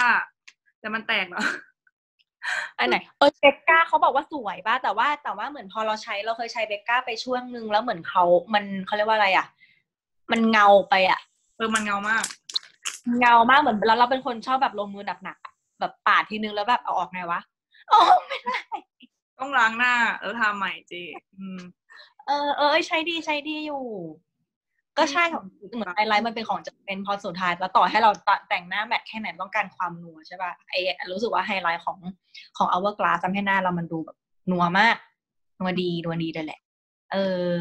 [0.80, 1.44] แต่มันแตกเหรอ
[2.80, 9.48] อันไหนเออ Becca เขาบอกว่าสวยป่ะแต่ว่าแต่ว่าเหมือนพอเราใช้เราเคยใช้ Becca ไปช่วงนึงแล้วเหมือนเขามันเขาเรียกว่าอะไรอะ
[10.32, 11.20] มันเงาไปอะ
[11.58, 12.24] เออมันเงามาก
[13.20, 17.39] เงามากเหมือนแล้วเราเป็นคนชอบแบบลงมือหนักๆอะแบบปาดทีนึงแล้วแบบเอาออกไงวะ
[17.92, 18.60] อ๋อไม่ได้
[19.40, 20.94] ต้องล้างหน้าแล้วทาใหม่เจ
[21.38, 21.60] อืม
[22.28, 23.84] เออเออใช้ดีใช้ดีอยู่
[24.98, 25.44] ก็ใช่ของ
[25.76, 28.12] เหมือนไฮไลท์มันเป็นของจำเป็นพอสุดท้าย แล้วต่อให้เรา
[28.50, 30.74] แต่งหน้าแมทแค่ไหนต้องการความนัวใช่ป่ะไอ
[31.12, 31.98] รู้สึกว่าไฮไลท์ของ
[32.58, 34.17] ของ Hourglass ทำให้หน้าเรามันดูแบบ
[34.52, 34.98] นัวมาก
[35.60, 36.60] นัวดีนัวดีเลยแหละ
[37.12, 37.17] เอ
[37.54, 37.58] อ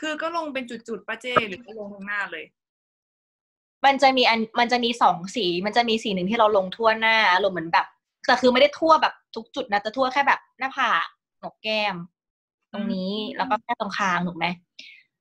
[0.00, 2.44] คือก็ลงเป็นจุดๆป้าเจหรือก็ลงทั้งหน้าเลย
[3.84, 7.86] มันจะมีอันมันจะมีสองสี มันจะมีสีหนึ่งที่เราลงทั่วหน้าอารมณ์เหมือนแบบ
[8.26, 11.06] แต่คือไม่ได้ทั่วแบบทุกจุดนะจะทั่วแค่แบบหน้าผาก
[11.40, 11.96] หนกแก้ม
[12.72, 14.46] ตรงนี้อืมแล้วก็แค่ตรงคางถูกไหม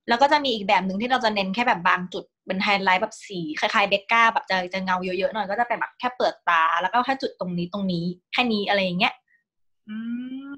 [0.08, 9.14] แล้วก็จะมีอีกแบบหนึ่งที่เราจะเน้นแค่แบบบางจุดเป็นไฮไลท์แบบสีคล้ายๆเบกก้าแบบจะจะเงาเยอะๆหน่อยก็จะเป็นแบบแค่เปลือกตา แล้วก็แค่จุดตรงนี้ตรงนี้แค่นี้อะไรอย่างเงี้ย
[9.90, 9.96] อื
[10.48, 10.50] ม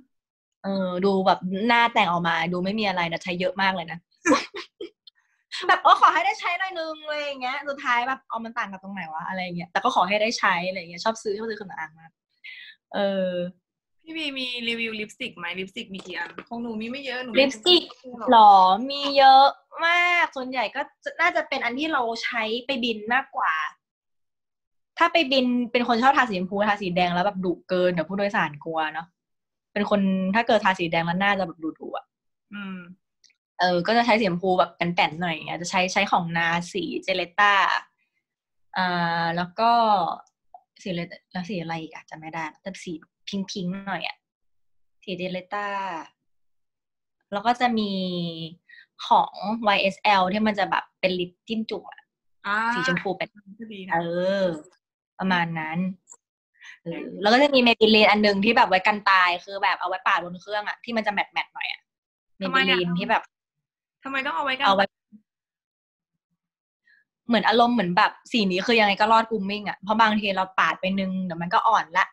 [0.63, 3.99] เออดูแบบหน้าแต่งออกมา ดูไม่มีอะไรนะใช้เยอะมากเลยนะ
[5.67, 12.11] แบบเออขอให้ได้ใช้หน่อยนึงเลยอย่างเงี้ยสุดท้ายแบบเอามันต่างกันตรงไหนวะอะไรอย่างเงี้ยแต่ก็ขอให้ได้ใช้อะไรอย่างเงี้ยชอบซื้อชอบซื้อเครื่องสำอางมาก
[12.93, 13.29] เออ
[14.17, 17.83] พี่วีมีรีวิวลิปสติกไหมลิปสติกมีกี่อันของหนูมีไม่เยอะหนูลิปสติก
[18.19, 19.47] หรหรออมีเยอะ
[19.85, 23.53] มากส่วนใหญ่ก็จะน่าจะเป็นอันที่เราใช้ไปบินมากกว่า
[24.97, 29.07] ถ้าไปบินเป็นคนชอบทาสีชมพูทาสีแดงแล้วแบบดุเกินเดี๋ยวผู้โดยสารกลัวเนาะ
[29.73, 30.01] เป็นคน
[30.35, 32.05] ถ้าเกิดทาสีแดงแล้วหน้าจะแบบดุดุๆอะ
[32.53, 32.77] อืม
[33.59, 37.53] เออ ก็จะใช้สีชมพูแบบแป่นๆหน่อยอย่างเงี้ยจะใช้ใช้ของนาสีเจเลต้า
[38.77, 39.71] อ่าแล้วก็
[40.81, 41.01] สีอะไร
[41.31, 42.93] แล้วสีอะไรอีกอะจำไม่ได้แต่สี
[43.27, 44.17] พิงพิงๆหน่อยอะ
[45.03, 45.67] สีเจเลต้า
[47.31, 47.91] แล้วก็จะมี
[49.07, 49.33] ของ
[49.75, 52.01] YSL ที่มันจะแบบเป็นลิปจิ้มจุ่มอะ
[52.47, 54.01] อ่าสีชมพูเป็นก็ดีเอนะ
[54.41, 54.43] อ
[55.19, 55.79] ประมาณนั้น
[56.83, 61.81] เออแล้วก็จะมีเมบิลีนอันหนึ่งที่แบบไว้กันตายคือแบบเอาไว้ปาดบนเครื่องอะที่มันจะแมทแมทหน่อยอะ
[62.37, 63.23] เมทำไมบิอะลีนที่แบบ
[64.03, 64.85] ทำไมต้องเอาไว้กันเอาไว้
[67.27, 72.05] เหมือนอารมณ์เหมือนแบบสีนี้คือยังไงก็รอดกูมิ่งอะเพราะบางทีเราปาดไปนึงเดี๋ยวมันก็อ่อนละ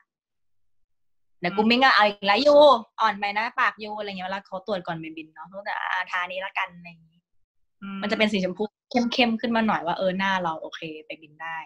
[1.41, 2.55] เดี๋ยวกูมิ่งก็เอาอีกแล้วยู
[3.01, 7.19] อ่อนไปนะปากยูอะไรเงี้ยเวลาเขาตรวจก่อนไปบินเนาะเขาจะอ่าทานี้ละกันอะไรอย่างงี้
[7.83, 11.57] อืมันจะเป็นสีชมพูเข้มๆขึ้นมาหน่อยว่าเออหน้าเราโอเคไปบินได้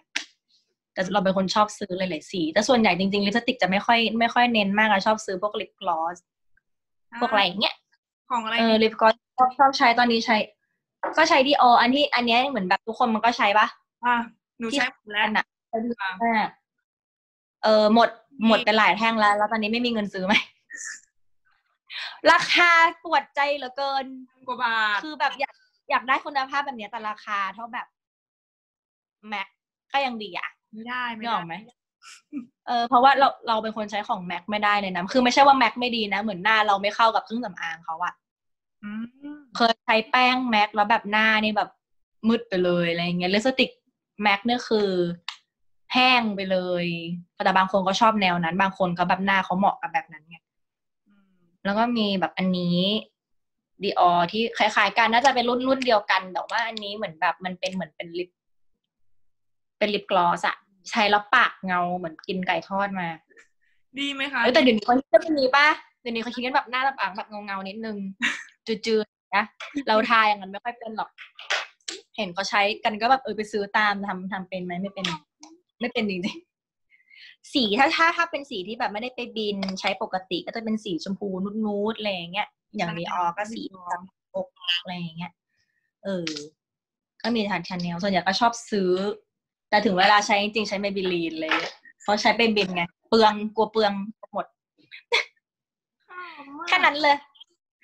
[0.94, 6.16] แต่เราเป็นคนชอบซื้อหลายๆสี แต่ส่วนใหญ่จริงๆลิปสติกจะไม่ค่อยไม่ค่อยเน้นมากอะชอบซื้อพวกลิปกลอส
[7.20, 7.74] พวกอะไรอย่างเงี้ย
[8.30, 10.36] ของอะไรเออลิปกลอสชอบชอบใช้ตอนนี้ใช้
[11.18, 13.66] ก็ใช้ดีออันที่อันเนี้ยเหมือนแบบทุกคนมันก็ใช้ปะ
[14.04, 14.14] อะ
[14.58, 16.48] หนูใช้หมดแล้วอันน่ะใช้ดีอะมาก
[17.64, 18.08] เออหมด
[18.46, 20.34] หมดไปหลายแท่งแล้ว แล้วตอนนี้ไม่มีเงินซื้อไหม
[22.32, 22.70] ราคา
[23.04, 24.04] ปวดใจเหลือเกิน
[24.46, 25.54] กว่าบาทคือแบบอยาก
[25.90, 27.86] อยากได้คุณภาพแบบเนี้ยแต่ราคาเท่าแบบ
[29.28, 29.48] แม็ก
[29.92, 31.54] ก็ยังดีอะ ไม่ได้ไม่นึกได้ออกไหม
[32.66, 38.14] เออเพราะว่าเราเราเป็นคนใช้ของแม็กไม่ได้เลยนะคือไม่ใช่ว่าแม็กไม่ดีนะ เหมือนหน้าเราไม่เข้ากับเครื่องสำอางเขาอะ
[38.82, 38.90] อื
[39.34, 41.70] มเคยใช้แป้งแม็กแล้วแบบหน้านี่แบบ
[42.28, 43.70] มืดไปเลยอะไรอย่างเงี้ยลิปสติก
[44.22, 44.88] แม็กเนี่ยคือ
[45.93, 46.86] แห้งไปเลย
[47.45, 50.36] แต่บางคนก็ชอบแนวนั้น บางคนก็แบบหน้าเขาเหมาะกับแบบนั้นไง
[51.07, 51.26] อืม
[51.64, 52.78] แล้วก็มีแบบอันนี้
[53.82, 58.30] ดีออที่คล้ายๆกันน่าจะเป็นรุ่นรุ่นเดียวกัน แต่ว่าอันนี้เหมือนแบบมันเป็นเหมือนเป็นลิป
[59.78, 60.57] เป็นลิปกลอสอะ
[60.90, 63.09] ใช้แล้วปากเงาเหมือนกินไก่ทอดมา
[63.99, 65.68] ดีไหมคะเออแต่เดี๋ยวนี้เขาคิดกันแบบนี้ป่ะ
[66.01, 67.97] เดี๋ยวนี้เขาคิดกันแบบหน้าปากแบบเงาๆนิดนึง
[68.86, 69.45] จืดๆนะ
[69.88, 71.11] เราทายอย่างนั้นไม่ค่อยเป็นหรอก
[72.16, 75.07] เห็นเขาใช้กันก็แบบเออไปซื้อตามทำทำเป็นไหมไม่เป็น
[75.83, 81.28] ไม่เป็นจริงๆสีถ้าถ้าถ้าเป็นสีที่แบบไม่ได้ไปบินใช้ปกติก็จะเป็นสีชมพู
[81.66, 83.62] นูดๆอะไรอย่างเงี้ย อย่างดีออก็สี
[84.35, 84.49] อก
[84.83, 85.33] อะไรอย่างเงี้ย
[86.05, 86.28] เออ
[87.22, 88.91] ก็มีทานชาแนลส่วนใหญ่ก็ชอบซื้อ
[89.70, 91.57] แต่ถึงเวลาใช้จริงๆใช้เมบิลีนเลย
[92.03, 93.93] เพราะใช้เป็นบินไง เปลืองกลัวเปลือง
[94.33, 94.47] หมด
[96.68, 97.16] แค่นั้นเลย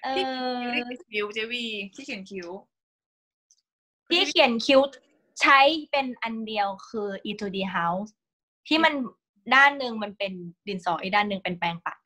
[0.03, 0.33] เอที่อ
[0.73, 2.49] คิ้วที่คิ้วเจวีที่เขียนคิ้ว
[4.09, 4.81] ที่เขียนคิ้ว
[5.41, 5.59] ใช้
[5.91, 8.11] เป็นอันเดียวคือ e to d house
[8.69, 8.95] ที่มัน
[9.55, 10.33] ด้านหนึ่งมันเป็น
[10.69, 11.99] ดินสออีกด้านหนึ่งเป็นแปรงปัด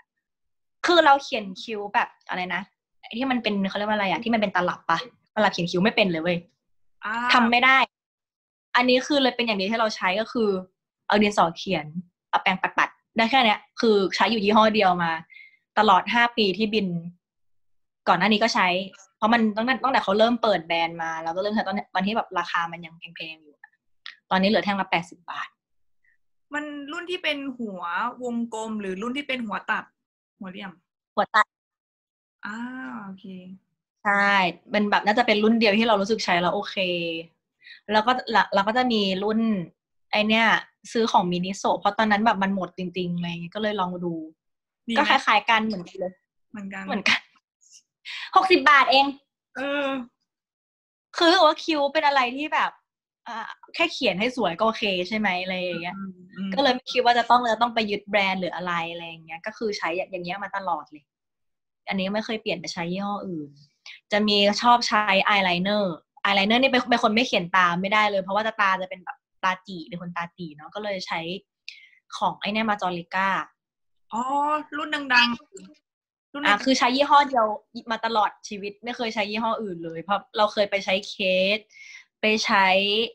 [0.86, 2.62] คือเราเขียนคิ้วแบบอะไรนะ
[3.00, 4.98] ไอ้ที่มันเป็นเขาเรียกว่าอะไรอะที่มันเป็นตลับปะ
[5.34, 6.38] ตลับเขียนคิ้วไม่เป็นเลยเว้ย
[7.04, 7.78] อ่าทำไม่ได้
[8.76, 10.48] อันนี้คือเลยเป็นอย่างเดียวที่เราใช้ก็คือ
[11.06, 11.86] เอาดินสอเขียน
[12.30, 15.12] เอาแปรงปัดปัดๆได้แค่เนี้ยคือใช้อยู่ยี่ห้อเดียวมา
[15.78, 16.86] ตลอดห้าปีที่บิน
[18.08, 18.66] ก่อนหน้านี้ก็ใช้
[19.11, 23.56] เพ ราะมันตั้งแต่ตั้งแต่เขาเริ่มเปิดแบรนด์มาแล้วก็เริ่มใช้ตอนตอนที่แบบราคามันยังแพงๆอยู่
[24.30, 25.48] ตอนนี้เหลือแท่งละแปดสิบบาท
[26.54, 27.82] มันรุ่นที่เป็นหัว
[28.24, 29.84] วงกลมหรือรุ่นที่เป็นหัวตัด
[30.38, 30.72] หัวเหลี่ยม
[31.14, 31.46] หัวตัด
[32.46, 32.56] อ่า
[33.04, 33.24] โอเค
[34.04, 34.30] ใช่
[34.70, 36.76] เป็นแบบน่าจะเป็นรุ่นเดียวที่เรารู้สึกใช้แล้วโอเค
[37.92, 39.40] แล้วก็ละเราก็จะมีรุ่น
[40.12, 40.46] ไอเนี้ย
[40.92, 44.14] ซื้อของมินิโซะเพราะตอนนั้นแบบมันหมดจริงๆเลยก็เลยลองดู
[44.88, 46.12] ดีไหม ก็คล้ายๆกันเหมือนกันเลย
[46.52, 47.20] เหมือนกันเหมือนกัน
[48.36, 49.06] หกสิบบาทเอง
[49.56, 49.88] เออ
[51.16, 52.70] คือรู้สึกว่าคิ้วเป็นอะไรที่แบบ
[53.28, 53.38] อ่า
[53.74, 61.04] แค่เขียนให้สวยก็โอเคใช่ไหมอะไรอย่างเงี้ยอืมก็เลยไม่คิดว่าจะต้องเลยต้องไปยึดแบรนด์หรืออะไรอะไรอย่างเงี้ย ก็คือใช้อย่างเงี้ยมาตลอดเลย
[61.88, 63.50] อันนี้ไม่เคยเปลี่ยนไปใช้ยี่ห้ออื่น
[64.12, 71.20] จะมีชอบใช้อายไลเนอร์อายไลเนอร์นี่เป็นเป็นคนไม่เขียนตาไม่ได้เลย เพราะว่าตาจะเป็นแบบตาตี่เป็นคนตาตี่เนาะก็เลยใช้
[72.16, 73.28] ของไอ้เนี่ยมาจอริก้า
[74.12, 74.22] อ๋อ
[74.76, 75.50] รุ่นดังๆรุ่น
[76.40, 77.46] อะดังคือใช้ยี่ห้อเดียว
[77.90, 81.14] มาตลอดชีวิต ไม่เคยใช้ยี่ห้ออื่นเลย เพราะเราเคยไปใช้เค
[81.56, 81.58] ส
[82.20, 82.66] ไปใช้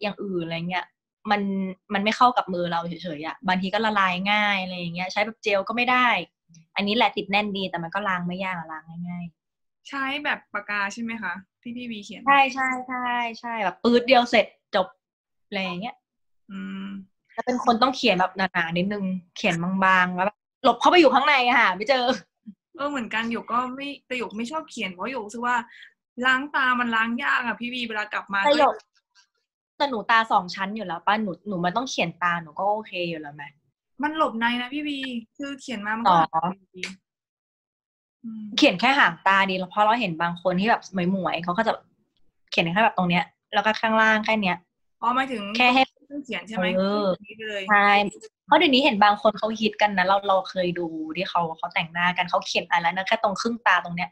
[0.02, 0.86] อย่างอื่นอะไรเงี้ย
[1.32, 1.42] มัน
[1.94, 6.08] มันไม่เข้ากับมือเราเฉยๆอะบางทีก็ละลายง่ายอะไรอย่างเงี้ย ใช้แบบเจลก็ไม่ได้
[6.76, 9.26] อันนี้แหละติดแน่นดีแต่มันก็ล้างไม่ยากอะล้างง่าย
[9.90, 13.10] ใช้แบบปากกาใช่ไหมคะที่พี่วีเขียนๆใช่ใช่ใช่
[13.40, 14.46] ใช่แบบปืดเดียวเสร็จ
[14.76, 14.88] จบ
[15.48, 15.96] อะไรอย่างเงี้ย
[16.52, 16.88] อืม
[17.34, 19.04] แล้วเป็นคนต้องเขียนแบบหนาๆนิดนึง
[19.38, 22.04] เขียนบางๆแล้วแบบหลบเข้าไปอยู่ข้างในอะค่ะไม่เจอ
[22.78, 25.56] เออเหมือนกันหยกก็ไม่แต่หยกไม่ชอบเขียนเพราะหยกรู้สึกว่า
[26.26, 28.74] ล้างตามันล้างยากอะพี่วีเวลากลับมาแต่หยก็ก
[29.78, 33.44] แต่หนูตาสองชั้นอยู่แล้วป้าหนูหนูมันต้องเขียนตาหนูก็โอเคอยู่แล้วไหม
[34.04, 34.98] มันหลบในนะพี่วี
[35.38, 36.82] คือเขียนมามันอ๋ก็อหายไปดี
[38.24, 41.74] อืมเขียนแค่หางตาดีแล้วเพราะเราเห็นบางคนที่แบบหมวยๆเขาก็จะ
[42.50, 43.24] เขียนแค่แบบตรงเนี้ย
[43.54, 44.58] แล้วก็ข้างล่างแค่เนี้ย
[45.02, 47.90] อ๋อหมายถึงแค่ให้ เครื่องเขียนใช่ไหมเออนี่เลยใช่
[48.46, 50.88] เพราะเดี๋ยวนี้เห็นบางคนเขาฮิตกันนะเราเราเคยดู
[51.18, 54.10] ที่เขาเขาแต่งหน้ากันเขาเขียนอะไรนะแค่ตรงครึ่งตาตรงเนี้ย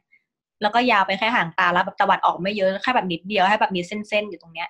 [0.61, 4.69] แล้วก็ยาวไปแค่หางตาแล้วแบบตะวัดออกไม่เยอะแค่แบบนิดเดียวให้แบบมีเส้นๆอยู่ตรงเนี้ย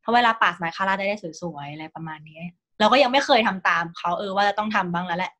[0.00, 2.40] เพราะเวลาปาดสายคาร่าได้ได้สวยๆอะไรประมาณนี้
[2.78, 5.32] เราก็ยังไม่เคยทำตามเขาเออว่าจะต้องทำบ้างแล้วแหละ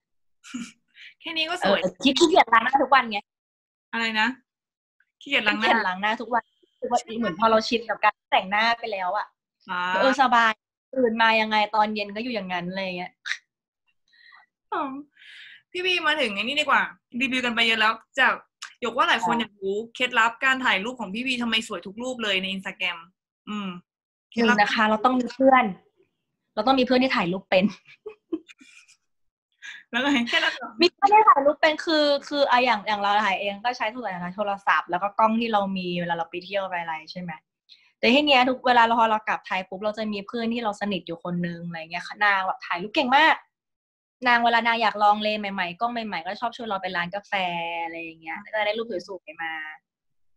[1.21, 3.19] แค่นี้ก็เอสอวยที่ขี้เกียจล้างหน้าทุกวันไง
[3.93, 4.29] อะไรนะ
[5.21, 6.45] ขี้เกียจล้างขี้หเกีน้ายจล้างหน้าทุกวัน
[6.79, 9.27] คือว่าเหมือนพอเราชินกับการแต่งหน้าไปแล้วอะ
[9.71, 10.53] อ่าเออสบาย
[10.97, 13.13] ตื่นมายังไงตอนเย็นก็อยู่อย่างนั้นอะไรเงี้ย
[14.73, 14.83] อ๋อ
[15.73, 16.83] พี่บีมาถึงไอ้นี่ดีกว่า
[17.21, 18.33] รีวิวกันไปเยอะแล้วจาก
[18.85, 22.99] ยกว่าหลายคนค่ะอยากรู้เคล็ดลับการถ่ายรูปของพี่บีทำไมสวยทุกรูปเลยในอินสตาแกรม
[23.49, 23.69] อืม
[24.31, 25.65] เคหล็ดนึ่ลังบนะคะ เราต้องมีเพื่อน
[26.55, 27.65] เราต้องมีเพื่อนที่ถ่ายรูปเป็น
[29.91, 37.33] แล้วไงแค่นั้นเหรอมีเพื่อนที่ถ่ายรูปเป็นคือ คืออะอย่างอย่างเราถ่ายเองก็ใช้โทรศัพท์โทรศัพท์แล้วก็กล้องที่เรามีเวลาเราไปเที่ยวไปอะไรใช่ไหม
[37.99, 43.35] แต่ที่เนี้ยทุกเวลาเราพอเรากลับไทยปุ๊บเราจะมีเพื่อนที่เราสนิทอยู่คนนึงอะไรเงี้ยนางแบบถ่ายรูปเก่งมาก
[44.29, 47.33] นางเวลานางอยากลองเลนส์ใหม่ๆกล้องใหม่ๆก็ชอบชวนเราไปร้านกาแฟ
[47.85, 49.53] อะไรอย่างเงี้ยก็จะได้รูปสวยๆมา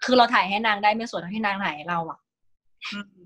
[0.03, 2.19] คือเราถ่ายให้นางได้ไม่สวยเท่าที่นางถ่ายให้เราอะ
[2.93, 3.19] อืม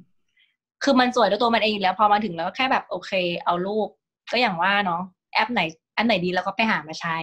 [0.84, 3.12] คือมันสวยด้วยตัวมันเองอยู่แล้วพอมาถึงแล้วก็แค่แบบโอเค
[3.46, 3.88] เอารูป
[4.32, 5.02] ก็อย่างว่าเนาะ
[5.34, 5.62] แอปไหน
[5.94, 7.18] แอปไหนดีเราก็ไปหามาใช้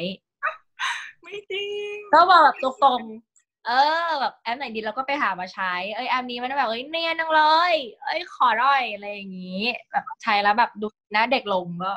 [1.22, 3.29] ไม่จริงก็บอกแบบตรงๆ
[3.66, 3.70] เอ
[4.06, 7.42] อแบบแอปไหนดีเราก็ไปหามาใช้ เอ้ยแอปนี้มันแบบเอ้ยเนียนจังเล
[7.72, 11.92] ย เอ้ยขอร่อยอะไรอย่างนี้ แบบใช้แล้วแบบดูหน้าเด็กลงก็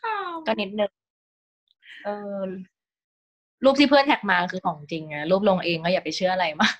[0.00, 0.14] ค่ะ
[0.46, 0.90] ก็นิดนึง
[2.04, 2.40] เออ
[3.64, 6.74] รูปที่เพื่อนแท็กมาคือของจริงอะรูปลงเองก็อย่าไปเชื่ออะไรมาก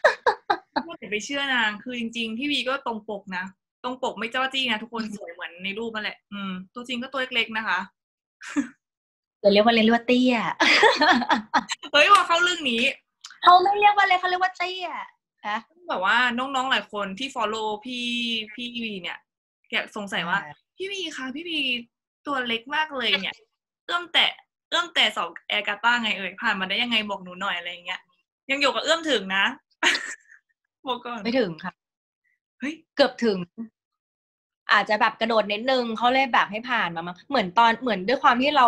[1.01, 3.45] อย่าไปเชื่อนางคือจริง ๆ พี่บีก็ตรงปกนะ
[3.85, 7.79] ตรงปกไม่เจ้าจี้นะทุกคนสวยเหมือนในรูปนั่นแหละ อืม ตัวจริงก็ตัวเล็กๆนะคะ
[9.43, 10.37] จะเรียกว่าเรียกว่าเตี้ย
[11.93, 12.83] เฮ้ยว่าเข้าเรื่องนี้
[13.43, 14.91] เขาไม่เรียกว่าเล็กเขาเรียกว่าเตี้ย
[15.49, 18.07] นะแบบว่าน้องๆหลายคนที่ follow พี่
[18.55, 19.19] พี่วีเนี่ย
[19.69, 20.39] แกสงสัยว่า
[20.77, 21.61] พี่วีคะพี่วี
[22.27, 23.37] ตัวเล็กมากเลยเนี่ย
[23.85, 24.31] เอื้อมแตะ
[24.71, 28.01] เอื้อมแตะเสาแอร์กาต้าไงเอ่ยผ่านมาได้ยังไงบอกหนูหน่อยอะไรอย่างเงี้ย
[28.51, 29.45] ยังอยู่กับเอื้อมถึงนะ
[30.87, 31.73] บอกก่อนไม่ถึงค่ะ
[32.61, 33.39] เฮ้ยเกือบถึง
[34.73, 38.67] อาจจะแบบกระโดดนิดนึงเขาเลยแบบให้ผ่านมามาเหมือนตอนเหมือนด้วยความที่เรา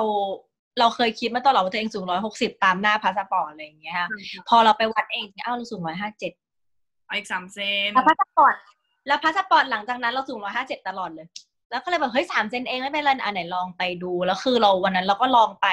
[0.79, 4.09] เราเคยคิดมาตลอดว่าตัวเองสูงร้อยหกสิบตามหน้าพาสปอร์ตอะไรอย่างเงี้ยค่ะ
[4.49, 6.33] พอเราไปวัดเองอ้าวเราสูงร้อยห้าเจ็ด
[7.07, 7.59] เอาอีกสามเซ็
[7.89, 8.55] นแล้วพาสปอร์ต
[9.07, 11.27] แล้วพาสปอร์ตหลังจากนั้นเราสูงร้อยห้าเจ็ดตลอดเลย
[11.71, 15.69] แล้วก็เลยแบบเฮ้ยสามเซ็นเองไม่เป็นไรอันไหนลองไปดูแล้วคือเราวันนั้นเราก็ลองไป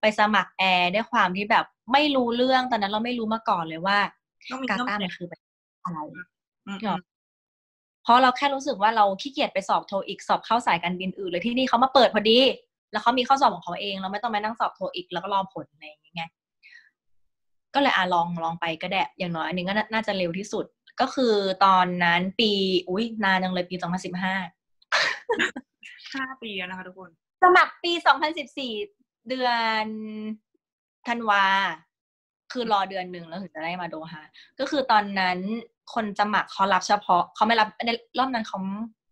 [0.00, 3.98] ไปสมัครแอร์ด้วยความที่แบบไม่รู้เรื่องตอนนั้นเราไม่รู้มาก่อนเลยว่า
[4.50, 5.26] ต้องมีกาต้องตาร์มันคือ
[5.84, 5.98] อะไร
[6.66, 6.96] อืมหรอ
[8.02, 12.38] เพราะเราแค่รู้สึกว่าเราขี้เกียจไปสอบโทอีกสอบเข้าสายการบินอื่นเลยที่นี่เขามาเปิดพอดี
[12.94, 16.30] แล้วเขามีข้อสอบของเขาเองเราไม่ต้องมานั่งสอบโทอีกแล้วก็รอผลอะไรอย่างเงี้ย
[17.74, 20.64] ก็เลยอะลองลองไปก็ได้อย่างน้อยอันนี้ก็น่าน่าจะเร็วที่สุด
[21.00, 21.34] ก็คือ
[21.64, 22.50] ตอนนั้นปี
[22.88, 24.24] อุ้ยนานจังเลยปี2015
[26.14, 27.10] ห้าปีแล้วนะคะทุกคน
[27.42, 27.92] สมัครปี
[28.60, 29.50] 2014เดือ
[29.84, 29.86] น
[31.08, 31.44] ธันวา
[32.52, 34.22] คือรอเดือนหนึ่งแล้วถึงจะได้มาโดฮา
[34.60, 35.38] ก็คือตอนนั้น
[35.94, 38.58] คนสมัครเขารับเฉพาะเขาไม่รับในรอบนั้นเขา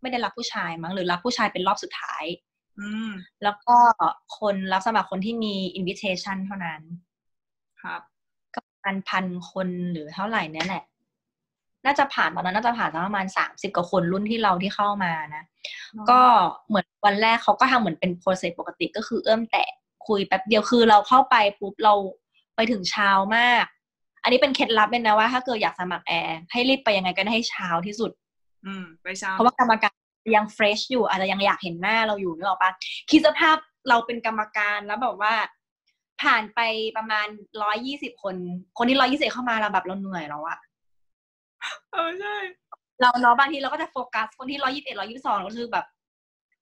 [0.02, 2.51] ไม่ได้รับผู้ชายมั้งหรือรับผู้ชายเป็นรอบสุดท้ายอืม
[3.42, 3.76] แล้วก็
[4.38, 6.80] คนรับสมัครคนที่มี invitation เท่านั้น
[7.82, 8.00] ครับ
[8.54, 10.84] ก็ประมาณพันคนหรือเท่าไหร่เนี่ยแหละ
[11.84, 15.44] น่าจะผ่านตอนนั้นน่าจะผ่านสักประมาณสามสิบกว่าคนรุ่นที่เราที่เข้ามานะ
[16.10, 16.20] ก็
[16.68, 19.68] เหมือนวันแรกเขาก็ทำเหมือนเป็น process ปกติก็คือเอื้อมแตะ
[20.06, 21.94] คุยแป๊บเดียวคือเราเข้าไปปุ๊บเรา
[22.56, 23.64] ไปถึงเช้ามาก
[24.22, 28.10] อันนี้เป็นเคล็ดลับเลยนะว่าถ้าเกิดอยากสมัครแอร์ให้รีบไปยังไงก็ได้ให้เช้าที่สุด
[28.66, 29.94] อืม ไปเช้าเพราะว่ากรรมการ
[30.34, 32.70] ยัง fresh อยู่อาจจะยังอยากเห็นหน้าเราอยู่นึกออกปะ
[33.10, 33.56] คิดสภาพ
[33.88, 35.34] เราเป็นกรรมการแล้วแบบว่า
[36.22, 36.60] ผ่านไป
[36.96, 37.26] ประมาณ
[37.62, 38.34] ร้อยยี่สิบคน
[38.78, 40.58] คนที่ร้อยยี่สิบเข้ามาเราแบบเราเหนื่อยแล้วอะ
[41.92, 42.36] เออใช่
[43.00, 45.84] เราเนาะบางทีเราก็จะโฟกัสคนที่ร้อยี่สิบเอ็ดร้อยี่สิบสองก็คือแบบ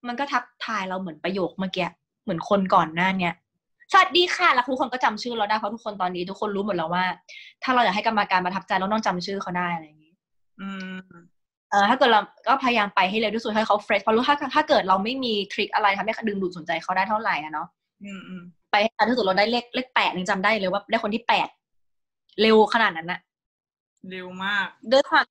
[0.07, 1.89] มันก็ทักทายเราเหมือนประโยคเมื่อกี้
[2.23, 3.35] เหมือนคนก่อนหน้าเนี้ย
[3.93, 7.05] สวัสดีค่ะแล้วทุกคนก็จำชื่อเราได้เพราะทุกคนตอนนี้ ทุกคนรู้หมดแล้วว่า
[7.63, 10.13] ถ้าเราอยากให้กรรมการประทับใจเราต้องจำชื่อเขาได้อะไรอย่างนี้
[10.61, 11.01] อืม
[11.71, 17.69] เออถ้าเกิดเราก็พยายามไปให้เร็วที่สุดให้เขาเฟรชเพราะรู้ถ้าถ้าเกิดเราไม่มีทริคอะไรทำให้ดึงดูดสนใจเขาได้เท่าไหร่อะเนาะ
[18.05, 21.49] อืมอืมไปให้นานที่สุดเราได้เลขเลขแปดยังจำได้เลยว่าได้คนที่แปด
[22.41, 23.21] เร็วขนาดนั้นนะ
[24.11, 25.25] เร็วมากด้วยความ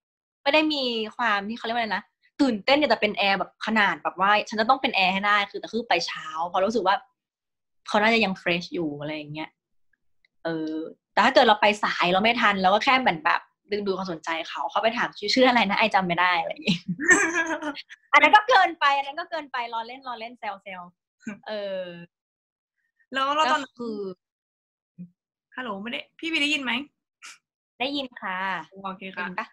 [0.43, 0.83] ไม่ได้มี
[1.17, 2.03] ความที่เขาเรียกว่าอะไรนะ
[2.41, 6.95] ตื่นเต้นอยากจะเป็นแอร์แบบขนาดแบบว่า ฉันจะต้องเป็นแอร์ให้ได้คือแต่คือไปเช้าเพราะรู้สึกว่า
[7.87, 9.49] เขาน่าจะยังเฟรชอยู่อะไรอย่างเงี้ย
[10.43, 10.73] เออ
[11.13, 13.41] แต่ถ้าเกิดเราไปสายเราไม่ทันเราก็แค่เหมือนแบบ
[13.71, 16.77] ดึงดูความสนใจเขาเขาไปถามชื่อชื่ออะไรนะไอจำไม่ได้อะไรอย่างงี้
[18.13, 20.81] อันนั้นก็เกินไป อันนั้นก็เกินไปรอเล่นรอเล่นแซวแซว
[21.47, 21.51] เอ
[21.81, 21.83] อ
[23.13, 23.97] แล้วเราตก็อนคือ
[25.55, 26.71] ฮัลโหลไม่ได้ พี่วีได้ยินไหม
[27.79, 28.37] ได้ยินค่ะ
[28.83, 29.47] โอเคได้ค่ะยินปะ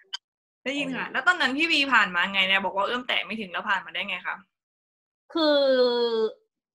[0.65, 4.37] ได้ยินค่ะ แล้วตอนนั้นพี่วีผ่านมาไงเนี่ยบอกว่าเอื้อมแตะไม่ถึงแล้วผ่านมาได้ไงคะ
[5.33, 5.59] คือ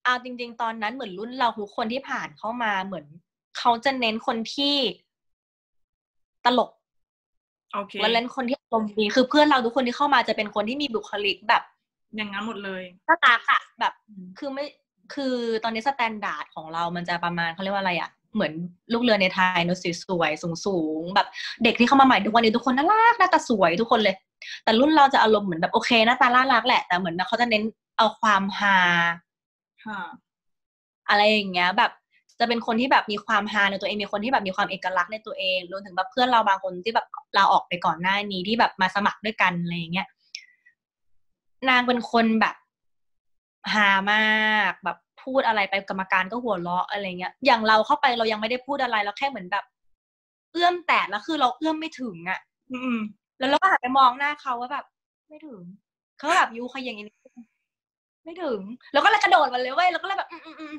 [0.04, 3.06] เอาจริง ๆ ตอนนั้นเหมือนรุ่นเราทุกคนที่ผ่านเข้ามาเหมือน
[3.58, 4.76] เขาจะเน้นคนที่
[6.46, 6.70] ตลก
[7.74, 11.64] โอเคและเล่นคนที่อารมณ์ดีคือเพื่อนเราทุกคนที่เข้ามาจะเป็นคนที่มีบุคลิกแบบ
[12.16, 13.94] อย่างนั้นหมดเลยน่ารักอะแบบ
[14.40, 14.66] คือไม่
[15.14, 18.54] คือตอนนี้ standard ของเรามันจะประมาณเขาเรียกว่าอะไรอะเหมือน
[18.94, 21.28] ลูกเรือในไทยเนอะสวยๆสูงๆแบบ
[21.64, 24.16] เด็กที่เข้ามาใหม่ทุกวันนี้ทุกคนน่ารักหน้าตาสวยทุกคนเลย
[24.64, 27.64] แต่รุ่นเราจะอารมณ์เหมือนแบบโอเคหน้าตาน่ารักแหละแต่เหมือนเขาจะเน้น
[27.98, 28.78] เอาความฮา
[29.86, 30.02] ค่ะ
[31.10, 31.92] อะไรอย่างเงี้ย แบบ
[32.42, 40.08] จะเป็นคนที่แบบมีความฮาในตัวเองมีคนที่แบบมีความเอกลักษณ์ในตัวเองรวมถึงแบบเพื่อนเราบางคนที่แบบลาออกไปก่อนหน้านี้ที่แบบมาสมัครด้วยกันอะไรอย่างเงี้ย
[41.70, 42.56] นางเป็นคนแบบ
[43.74, 49.66] ฮามากแบบพูดอะไรไปกรรมการก็หัวเราะอะไรเงี้ย อย่างเราเข้าไปเรายังไม่ได้พูดอะไรเราแค่เหมือนแบบ
[50.54, 52.40] เอื้อมแตะแล้วคือเราเอื้อมไม่ถึงอะ
[52.72, 52.98] อืม
[53.40, 54.86] แล้วเราก็หันไปมองหน้าเขาว่าแบบ
[55.30, 55.62] ไม่ถึง
[56.18, 57.16] เขาก็แบบยูขยังไงนี้
[58.26, 58.60] ไม่ถึง
[58.94, 60.76] แล้วก็เลยกระโดดมาเลยเว้ยแล้วก็เลยแบบ อืมอืมอืม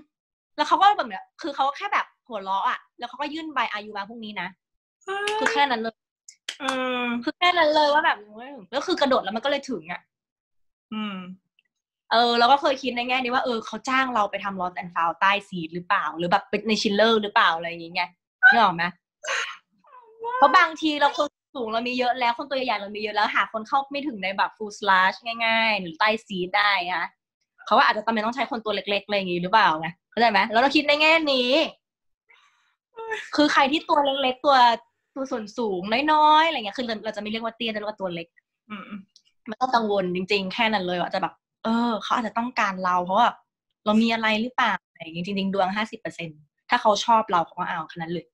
[0.56, 4.48] แล้วเขาก็แบบเนี้ยคือเขาแค่แบบหัวเราะอะ แล้วเขาก็ยื่นใบอายุมาพรุ่งนี้นะ
[5.38, 5.96] คือแค่นั้นเลย
[6.60, 6.64] เอ
[7.04, 10.00] อคือแค่นั้นเลยว่าแบบไม่ถึงแล้วคือกระโดดแล้วมันก็เลยถึงอะ
[10.92, 11.16] อืม
[12.12, 18.10] เออเราก็เคยคิดในแง่นี้ว่าเออเขาจ้างเราไปทำ lost and found ใต้ seat หรือเปล่า หรือแบบเป็นใน chiller หรือเปล่าอะไรอย่างเงี้ย
[18.50, 18.84] นึกออกไหม
[20.36, 25.14] เพราะบางทีเราคนสูงเรามีเยอะแล้วคนตัวใหญ่ๆเรามีเยอะแล้วหาคนเข้าไม่ถึงในแบบ full size
[25.46, 27.04] ง่าย ๆ หรือใต้ seat ได้อะ
[27.72, 31.50] เขาว่าอาจจะจำเป็นต้องใช้คนตัวเล็กๆอะไรอย่างงี้หรือเปล่าไงเข้าใจไหมแล้วเราคิดในแง่นี้
[33.36, 34.56] คือใครที่ตัวเล็กๆตัว
[35.14, 35.80] ตัวส่วนสูง
[36.12, 38.28] น้อยๆอะไรเงี้ยคือเราเราจะไม่เรียกว่าเตี้ยจะเรียกว่าตัวเล็ก
[38.70, 38.84] อืม
[39.48, 43.28] ไม่ต้องกังวลจริง ๆ แค่นั้นเลยว่าจะแบบ เออเขาอาจจะต้องการเราเพราะว่า
[43.84, 46.28] เรามีอะไรหรือเปล่าอะไรอย่างงี้จริงๆดวงห้าสิบเปอร์เซ็น
[46.70, 48.26] ถ้าเขาชอบเราเขาก็เอาแค่นั้นเลย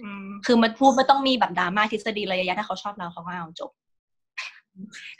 [0.00, 3.70] อืมคือมันพูดไม่ต้องมีแบบดราม่าทฤษฎีอะไรเยอะแยะถ้าเขาชอบเราเขาก็เอาจบ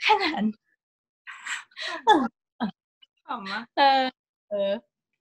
[0.01, 0.45] แค่นั้น
[3.31, 4.03] ขำมะเออ
[4.49, 4.71] เออ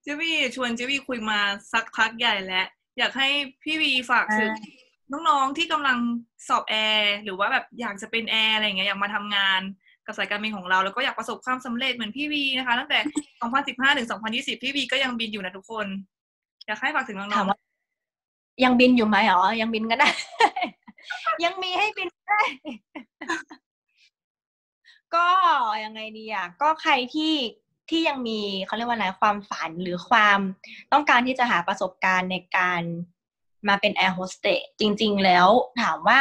[0.02, 1.38] เจ๊วีชวนเจ๊วีคุยมา
[1.72, 2.66] สักพักใหญ่แล้ว
[2.98, 3.28] อยากให้
[3.62, 4.50] พี่วีฝากถึง
[5.28, 5.98] น้องๆที่กำลัง
[6.48, 9.60] สอบแอร์หรือว่าแบบอยากจะเป็นแอร์อะไรอย่างเงี้ยอยากมาทำงาน
[10.06, 12.98] กับสายการบินของเรา แล้วก็อยากประสบความสำเร็จเหมือนพี่วีนะคะ ตั้งแต่
[13.48, 15.86] 2015 ถึง 2020 พี่วีก็ยังบินอยู่นะทุกคน
[16.66, 17.58] อยากให้ฝากถึงน้องว่า ถาม
[18.64, 20.08] ยังบินอยู่ไหมอ๋อยังบินก็ได้
[21.44, 22.40] ยังมีให้บินได้
[25.14, 25.26] ก็
[25.84, 27.34] ยังไงดีอะก็ใครที่
[27.90, 30.38] ที่ยังมีเขาเรียกว่าอะไรความฝันหรือความ
[30.92, 32.82] ต้องการที่จะหาประสบการณ์ในการ
[33.68, 35.48] มาเป็นแอร์โฮสเตสจริง ๆ แล้ว
[35.82, 36.20] ถามว่า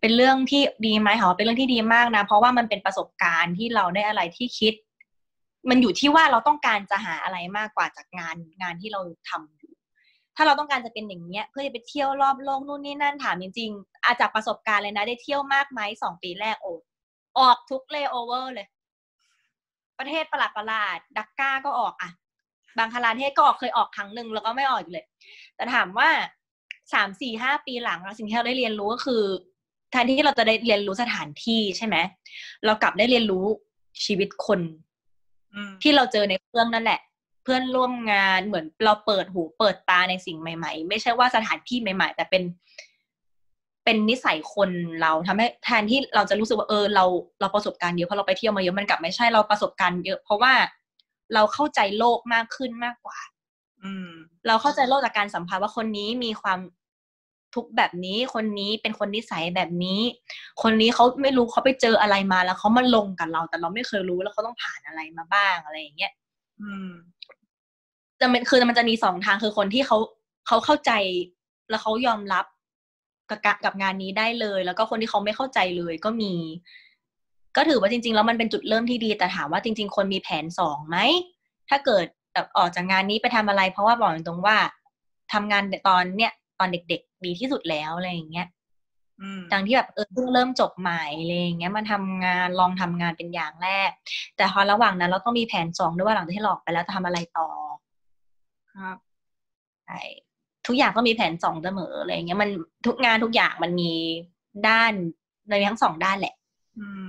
[0.00, 4.74] เป็นเรื่องที่ดีไหมเหรอเป็นเรื่องที่ดีมากนะ เพราะว่ามันเป็นประสบการณ์ที่เราได้อะไรที่คิด
[5.68, 9.72] มันอยู่ที่ว่าเราต้องการจะหาอะไรมากกว่าจากงานงานที่เราทำอยู่
[10.36, 16.66] ถ้าเราต้องการจะเป็นอย่างเงี้ย เพื่อจะไปเที่ยวรอบโลกนู่นนี่นั่นถามจริงๆอาจากประสบการณ์เลยนะ ได้เที่ยวมากไหมสองปีแรกโอ
[17.38, 18.68] ออกทุกเลเวอร์เลย
[19.98, 22.10] ประเทศประหลาดประหลาดดักก้าก็ออกอะ
[22.78, 25.06] บางคลาเทศก็ออกเคยออกครั้งหนึ่งแล้วก็ไม่ออกอีกเลย
[25.56, 26.08] แต่ถามว่า
[26.92, 29.22] สามสี่ห้าปีหลังเราสิ่งที่เราได้เรียนรู้ก็คือ
[29.90, 31.96] แทนที่เราจะได้เรียนรู้สถานที่ใช่ไหม
[32.64, 33.44] เรากลับได้เรียนรู้
[34.04, 34.60] ชีวิตคน
[35.54, 37.00] อืมที่เราเจอในเครื่องนั่นแหละ
[37.42, 42.42] เพื่อนร่วมงานเหมือนเราเปิดหูเปิดตาในสิ่งใหม่ ๆ ไม่ใช่ว่าสถานที่ใหม่ ๆ แต่เป็น
[43.84, 44.70] เป็นนิสัยคน
[45.00, 47.04] เราทำให้แทนที่เราจะรู้สึกว่าเออเรา
[47.40, 50.52] เราประสบการณ์เยอะเพราะเราไปเที่ยวมาเยอะมันกลับไม่ใช่เราประสบการณ์เยอะ เพราะว่า
[51.34, 53.18] เราเข้าใจโลกมากขึ้นมากกว่า
[53.82, 54.08] อืม
[54.46, 56.58] เราเข้าใจโลกจากการสัมผัสว่าคนนี้มีความ
[57.54, 60.00] ทุกข์แบบนี้คนนี้เป็นคนนิสัยแบบนี้
[60.62, 66.12] คนนี้เขาไม่รู้เขาไปเจออะไรมาแล้วเขามาลงกับเรา แต่เราไม่เคยรู้แล้วเขาต้องผ่านอะไรมาบ้างอะไรอย่างเงี้ย
[66.60, 66.90] อืม
[68.20, 69.98] จะเป็นคือมันจะมีสองทางคือคนที่เขา
[70.46, 70.92] เขาเข้าใจ
[71.70, 72.44] แล้วเขายอมรับ
[73.32, 76.32] กับกะกับงานนี้ได้เลย แล้วก็คนที่เขาไม่เข้าใจเลยก็มี
[77.56, 80.96] ก็ถือว่าจริง ๆ แล้วมันเป็นจุดเริ่มที่ดี แต่ถามว่าจริง ๆ คนมีแผนสองไหม
[81.68, 84.56] ถ้าเกิดแบบออกจากงานนี้ไปทำอะไร เพราะว่าบอกตรงๆว่า
[85.32, 88.46] ทำงานตอนเนี้ยตอนเด็ก ๆ ดีที่สุดแล้วอะไรอย่างเงี้ย
[89.20, 93.90] อืมดังที่แบบเออเพิ่งเริ่มจบใหม่อะไรอย่างเงี้ยมาทำงานลองทำงานเป็นอย่างแรก
[94.36, 97.48] แต่พอระหว่างนั้นเราต้องมีแผนสองด้วยว่าหลังจากที่เราออกไปแล้วจะทำอะไรต่อ
[98.74, 98.96] ครับ
[99.86, 100.00] ใช่
[100.66, 102.50] ทุกอย่างก็มีแผนสองเสมออะไรอย่างเงี้ยมัน
[102.86, 103.92] ทุกงานทุกอย่างมันมี
[104.68, 104.92] ด้าน
[105.48, 106.34] ในทั้งสองด้านแหละ
[106.78, 107.06] อืม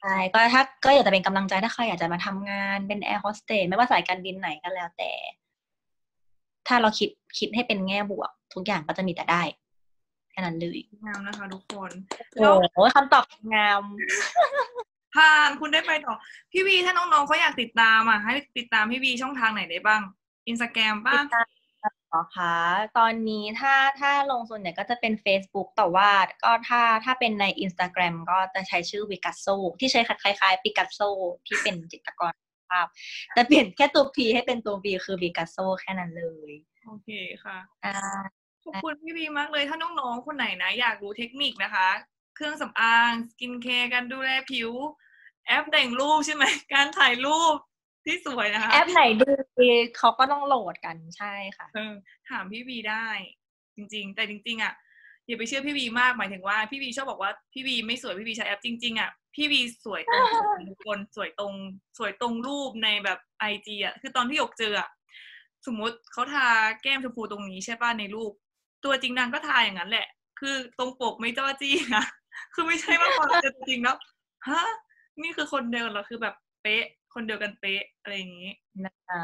[0.00, 5.10] ใช่ก็ถ้าก็อยากจะเป็นกำลังใจถ้าใครอยากจะมาทำงานเป็นแอร์โฮสเตสไม่ว่าสายการบินไหนก็แล้วแต่
[6.68, 9.42] ถ้าเราคิดคิดให้เป็นแง่บวก ทุกอย่างก็จะมีแต่ได้
[10.30, 11.90] แค่นั้นเลยงามนะคะทุกคน
[12.36, 13.24] โอ้โหคำตอบ
[13.54, 13.82] งาม
[15.14, 16.14] ผ่านคุณได้ไปต่อ
[16.52, 20.02] พี่วีถ้าน้องๆเขาอยากติดตามอะให้ติดตามพี่วีช่องทางไหนได้บ้าง
[20.48, 22.56] อินสตาแกรมป้าติดตามเหรอคะ
[22.98, 26.10] ตอนนี้ถ้าถ้าลงส่วนใหญ่ก็จะเป็น Facebook แต่ว่า
[26.44, 31.10] ก็ถ้าถ้าเป็นใน Instagram ก็จะใช้ชื่อ Picasso ที่ใช้คล้ายๆ Picasso
[31.46, 32.32] ที่เป็นจิตรกร
[32.70, 32.86] ภาพ
[33.34, 36.52] แต่เปลี่ยนแค่ตัว P ให้เป็นตัว V คือ Picasso แค่นั้นเลย
[36.86, 37.08] โอเค
[37.44, 37.94] ค่ะอ่า
[38.64, 41.88] ขอบคุณพี่วีมากเลย ถ้าน้องๆ คนไหนนะ อยากรู้เทคนิคนะคะ
[42.36, 44.70] เครื่องสำอาง สกินแคร์การดูแลผิว
[45.46, 46.44] แอปแต่งรูปใช่ไหม
[46.74, 47.56] การถ่ายรูป
[48.04, 49.28] ที่สวยนะคะ แอปไหนดู
[49.58, 51.94] ดีเขาก็ต้องโหลดกันใช่ค่ะเออ
[52.30, 53.06] ถามพี่วีได้
[53.76, 54.72] จริง ๆ แต่จริง ๆ อะ
[55.26, 60.24] อย่าไปเชื่อพี่วีมากหมายถึงว่าพี่วีชอบบอกว่าพี่วีไม่สวยพี่วีใช้แอปจริง ๆ อะพี่วีสวยตรง
[60.70, 61.52] ทุกคนสวยตรง
[61.98, 64.88] สวยตรงรูปในแบบ IG อะคือตอนที่หยกเจออะ
[65.66, 66.46] สมมุติเขาทา
[66.82, 68.32] แก้มชมพูตรงนี้ใช่ป่ะในรูป
[68.84, 70.06] ตัวจริงนางก็ทาอย่างนั้นแหละ
[70.40, 72.04] คือตรงปกไม่จ้อจี้นะ
[72.54, 73.96] คือไม่ใช่ว่าพอเราเจอตัวจริงแล้ว
[74.48, 74.62] ฮะ
[75.22, 76.84] นี่คือคนเดียวกันเหรอคือแบบเป๊ะ
[77.14, 78.50] คนเดียวกันเป๊ะอะไรอย่างนี้
[79.10, 79.22] อ่า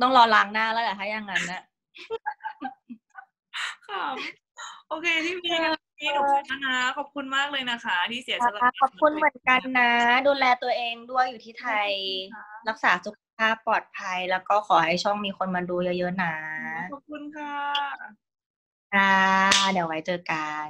[0.00, 1.62] ต้องรอล้างหน้าแล้วแหละถ้าอย่างนั้นนะ
[3.88, 4.04] ค่ะ
[4.88, 9.92] โอเคพี่มีงั้นวันนี้หนูขอนะขอบคุณมากเลยนะคะ ที่เสียสละขอบคุณเหมือนกันนะ
[10.28, 11.90] ดูแลตัวเองด้วยอยู่ที่ไทย
[12.68, 16.34] รักษาสุขภาพปลอดภัย แล้วก็ขอให้ช่องมีคนมาดูเยอะๆนะ
[16.92, 17.56] ขอบคุณค่ะ
[18.94, 19.10] อ่า
[19.72, 20.60] เดี๋ยวไว้เจอกัน